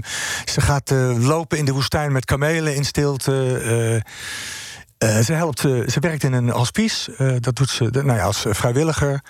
[0.51, 4.01] ze gaat eh, lopen in de woestijn met kamelen in stilte.
[5.23, 7.37] Ze, helpt, ze werkt in een hospice.
[7.39, 9.21] Dat doet ze nou ja, als vrijwilliger.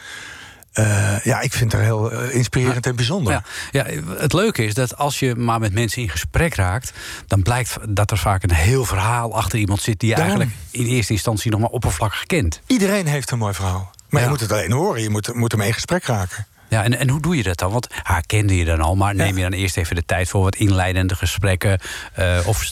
[0.74, 3.34] Eh, ja, ik vind haar heel eh, inspirerend en bijzonder.
[3.34, 3.86] Ja, ja,
[4.18, 6.94] het leuke is dat als je maar met mensen in gesprek raakt...
[7.28, 10.00] dan blijkt dat er vaak een heel verhaal achter iemand zit...
[10.00, 10.36] die je Daarom.
[10.40, 12.62] eigenlijk in eerste instantie nog maar oppervlakkig kent.
[12.68, 13.92] Iedereen heeft een mooi verhaal.
[14.10, 14.26] Maar Ja.
[14.28, 15.02] je moet het alleen horen.
[15.02, 16.46] Je moet, moet ermee in gesprek raken.
[16.74, 17.72] Ja, en, en hoe doe je dat dan?
[17.72, 20.42] Want haar kende je dan al, maar neem je dan eerst even de tijd voor
[20.42, 21.80] wat inleidende gesprekken?
[22.14, 22.72] eh, of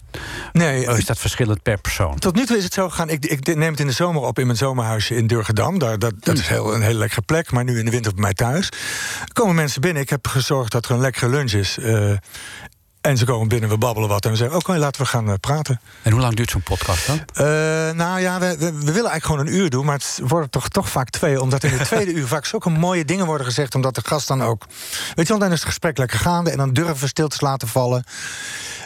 [0.52, 2.20] Nee, of is dat verschillend per persoon?
[2.20, 3.10] Tot nu toe is het zo gegaan.
[3.10, 5.80] Ik, ik neem het in de zomer op in mijn zomerhuisje in Durgedam.
[5.80, 7.52] Daar, dat dat is heel, een hele lekkere plek.
[7.52, 8.68] Maar nu in de winter bij mij thuis.
[9.26, 10.02] Er komen mensen binnen.
[10.02, 11.78] Ik heb gezorgd dat er een lekkere lunch is.
[11.78, 12.12] eh,
[13.02, 14.26] en ze komen binnen, we babbelen wat.
[14.26, 15.82] En we zeggen, oké, laten we gaan eh, praten.
[16.02, 17.20] En hoe lang duurt zo'n podcast dan?
[17.34, 17.46] Eh,
[17.96, 19.86] nou ja, we, we, we willen eigenlijk gewoon een uur doen.
[19.86, 21.42] Maar het worden toch, toch vaak twee.
[21.42, 23.76] Omdat in het tweede uur vaak zulke mooie dingen worden gezegd.
[23.76, 24.66] Omdat de gast dan ook...
[25.16, 26.52] Weet je wel, dan is het gesprek lekker gaande.
[26.52, 28.04] En dan durven we stiltes laten vallen.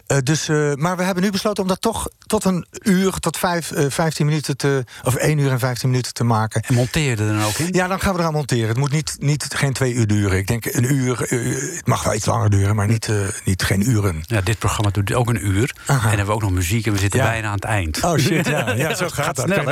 [0.07, 3.37] Eh, dus, eh, maar we hebben nu besloten om dat toch tot een uur, tot
[3.37, 4.83] vijf, eh, 15 minuten te.
[5.03, 6.61] of één uur en 15 minuten te maken.
[6.61, 7.67] En monteer er dan ook in?
[7.71, 8.67] Ja, dan gaan we eraan monteren.
[8.67, 10.37] Het moet niet, niet geen twee uur duren.
[10.37, 11.21] Ik denk een uur.
[11.23, 11.39] eh,
[11.75, 14.23] het mag wel iets langer duren, maar niet, eh, niet geen uren.
[14.27, 15.75] Ja, dit programma doet ook een uur.
[15.87, 17.25] En hebben we ook nog muziek en we zitten Ja.
[17.25, 18.03] bijna aan het eind.
[18.03, 18.71] Oh shit, ja.
[18.73, 19.45] ja zo gaat dat.
[19.45, 19.69] snel?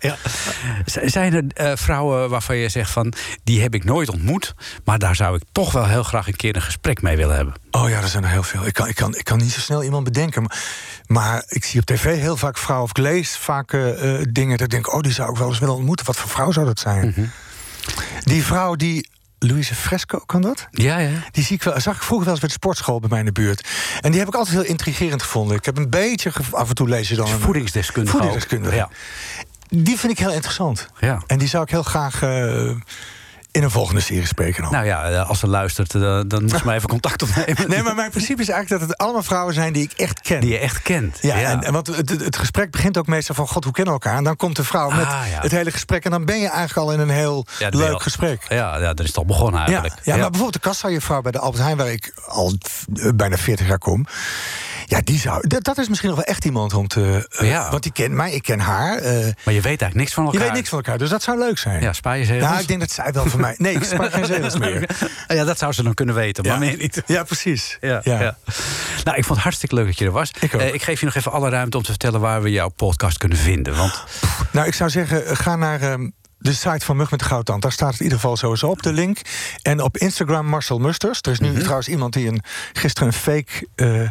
[0.00, 0.16] Ja,
[1.04, 3.12] Zijn er eh, vrouwen waarvan je zegt van...
[3.44, 4.54] die heb ik nooit ontmoet...
[4.84, 7.54] maar daar zou ik toch wel heel graag een keer een gesprek mee willen hebben?
[7.70, 8.66] Oh ja, er zijn er heel veel.
[8.66, 10.42] Ik kan, ik kan, ik kan niet zo snel iemand bedenken.
[10.42, 10.56] Maar,
[11.06, 12.84] maar ik zie op tv heel vaak vrouwen...
[12.90, 14.92] of ik lees vaak eh, eh, dingen dat ik denk...
[14.94, 16.06] oh, die zou ik wel eens willen ontmoeten.
[16.06, 17.06] Wat voor vrouw zou dat zijn?
[17.16, 17.26] Mhm.
[18.20, 19.08] Die vrouw die...
[19.42, 20.66] Louise Fresco, kan dat?
[20.70, 21.10] Ja, ja.
[21.30, 23.24] Die zie ik wel, zag ik vroeger wel eens bij de sportschool bij mij in
[23.24, 23.68] de buurt.
[24.00, 25.56] En die heb ik altijd heel intrigerend gevonden.
[25.56, 26.32] Ik heb een beetje...
[26.50, 27.30] af en toe lees je dan...
[27.30, 28.16] een- Voedingsdeskundige.
[28.16, 28.74] Voedingsdeskundige.
[28.76, 28.88] Ja.
[29.68, 30.88] Die vind ik heel interessant.
[30.98, 31.22] Ja.
[31.26, 32.70] En die zou ik heel graag eh,
[33.52, 34.62] in een volgende serie spreken.
[34.62, 34.72] Dan.
[34.72, 37.68] Nou ja, eh, als ze luistert, eh, dan moet ze maar even contact opnemen.
[37.68, 40.40] Nee, maar mijn principe is eigenlijk dat het allemaal vrouwen zijn die ik echt ken.
[40.40, 41.18] Die je echt kent.
[41.20, 43.48] Ja, En, en want het, het- gesprek begint ook meestal van...
[43.48, 44.18] God, hoe kennen we elkaar?
[44.18, 45.40] En dan komt de vrouw met Ah, ja.
[45.40, 46.04] het hele gesprek...
[46.04, 48.42] en dan ben je eigenlijk al in een heel Ja, leuk al- gesprek.
[48.48, 49.94] Ja, ja, dat is al begonnen eigenlijk.
[50.02, 51.76] ja, maar bijvoorbeeld de kassajuffrouw bij de Albert Heijn...
[51.76, 52.52] waar ik al
[52.94, 54.06] eh, bijna 40 jaar kom...
[54.90, 57.28] Ja, die zou, dat, dat is misschien nog wel echt iemand om te...
[57.30, 57.70] eh, Ja.
[57.70, 58.98] Want die kent mij, ik ken haar.
[58.98, 60.46] eh, Maar je weet eigenlijk niks van je elkaar.
[60.46, 61.82] weet niks van elkaar, dus dat zou leuk zijn.
[61.82, 62.48] Ja, spaar je zegels?
[62.48, 63.54] Nou, ik denk dat zij wel van mij...
[63.58, 64.88] Nee, ik spaar geen zegels meer.
[65.28, 66.58] Ja, dat zou ze dan kunnen weten, maar Ja.
[66.58, 67.02] meer niet.
[67.06, 67.76] Ja, precies.
[67.80, 68.20] Ja, ja.
[68.20, 68.36] Ja.
[69.04, 70.30] Nou, ik vond het hartstikke leuk dat je er was.
[70.40, 70.52] Ik.
[70.52, 73.18] Eh, ik geef je nog even alle ruimte om te vertellen waar we jouw podcast
[73.18, 73.76] kunnen vinden.
[73.76, 74.04] Want
[74.52, 76.08] Nou, ik zou zeggen, ga naar ehm,
[76.42, 77.62] de site van Mug met de Goudtand.
[77.62, 79.18] Daar staat het in ieder geval sowieso op de link.
[79.62, 81.18] En op Instagram Marcel Musters.
[81.22, 81.58] Er is nu Mhm.
[81.60, 84.08] trouwens iemand die een, gisteren een fake eh,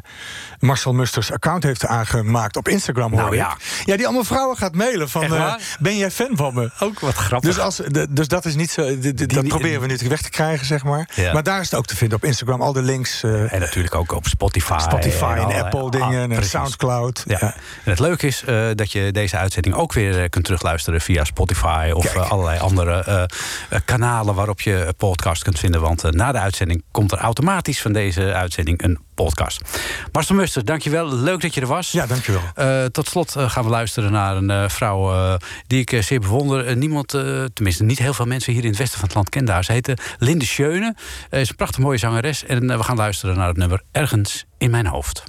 [0.59, 3.11] Marcel Musters account heeft aangemaakt op Instagram.
[3.11, 3.39] hoor Nou ik.
[3.39, 3.57] ja.
[3.85, 5.23] ja, die allemaal vrouwen gaat mailen van...
[5.35, 6.71] Eh, ben jij fan van me?
[6.79, 7.49] ook wat grappig.
[7.49, 8.99] Dus, als, dus dat is niet zo.
[8.99, 11.09] de- dat proberen we nu weg te krijgen, zeg maar.
[11.15, 11.33] Ja.
[11.33, 12.61] Maar daar is het ook te vinden op Instagram.
[12.61, 13.23] Al de links.
[13.23, 14.77] eh, en natuurlijk ook op Spotify.
[14.79, 16.07] Spotify en, Apple dingen.
[16.07, 16.49] Ah, en precies.
[16.49, 17.23] Soundcloud.
[17.27, 17.39] Ja.
[17.41, 17.53] En
[17.83, 18.43] het leuke is
[18.75, 22.18] dat je deze uitzending ook weer kunt terugluisteren via Spotify of Kijk.
[22.23, 23.23] Allerlei andere eh,
[23.69, 25.81] eh, kanalen waarop je podcast kunt vinden.
[25.81, 29.61] Want eh, na de uitzending komt er automatisch van deze uitzending een podcast.
[30.11, 31.15] Marcel Musters, dankjewel.
[31.15, 31.91] Leuk dat je er was.
[31.91, 32.41] Ja, dankjewel.
[32.55, 36.77] Eh, tot slot gaan we luisteren naar een vrouw die ik zeer bewonder.
[36.77, 37.07] Niemand,
[37.53, 39.63] tenminste niet heel veel mensen hier in het westen van het land kennen haar.
[39.63, 40.95] Ze heette Linde Schöne.
[41.29, 42.45] Is een prachtig mooie zangeres.
[42.45, 45.23] En we gaan luisteren naar het nummer Ergens in mijn hoofd.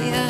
[0.00, 0.29] yeah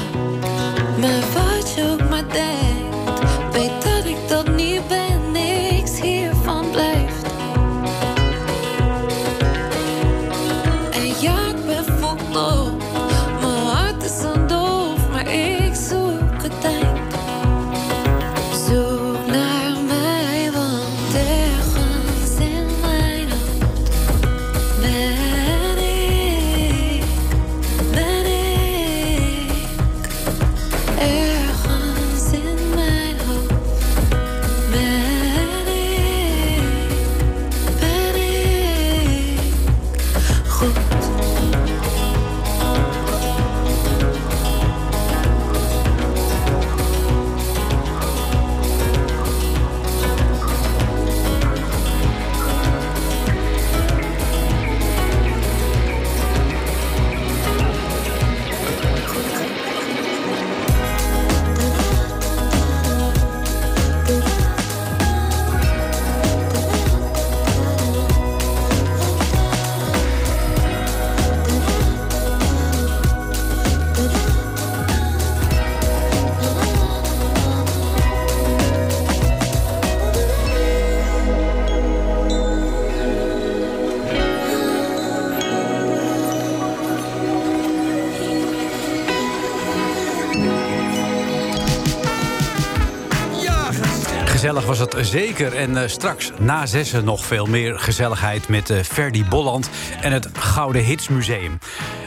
[94.71, 95.55] was het zeker.
[95.55, 100.29] En eh, straks na zessen nog veel meer gezelligheid met eh Ferdy Bolland en het
[100.33, 101.59] Gouden Hits Museum.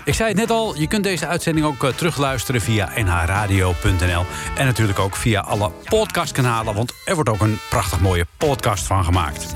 [0.06, 4.26] Ik zei het net al, je kunt deze uitzending ook eh, terugluisteren via nhradio.nl.
[4.58, 9.04] En natuurlijk ook via alle podcastkanalen, want er wordt ook een prachtig mooie podcast van
[9.04, 9.54] gemaakt.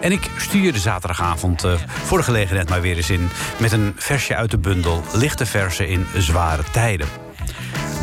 [0.00, 3.28] En ik stuur de zaterdagavond eh, voor de gelegenheid maar weer eens in...
[3.58, 7.08] met een versje uit de bundel Lichte Versen in Zware Tijden.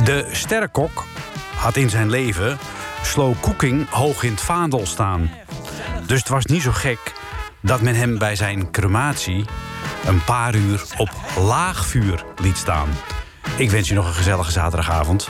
[0.03, 1.05] De sterrenkok
[1.55, 2.57] had in zijn leven
[3.05, 5.31] slow cooking hoog in het vaandel staan.
[6.05, 7.13] Dus het was niet zo gek
[7.61, 9.45] dat men hem bij zijn crematie...
[10.05, 12.89] een paar uur op laag vuur liet staan.
[13.57, 15.29] Ik wens je nog een gezellige zaterdagavond.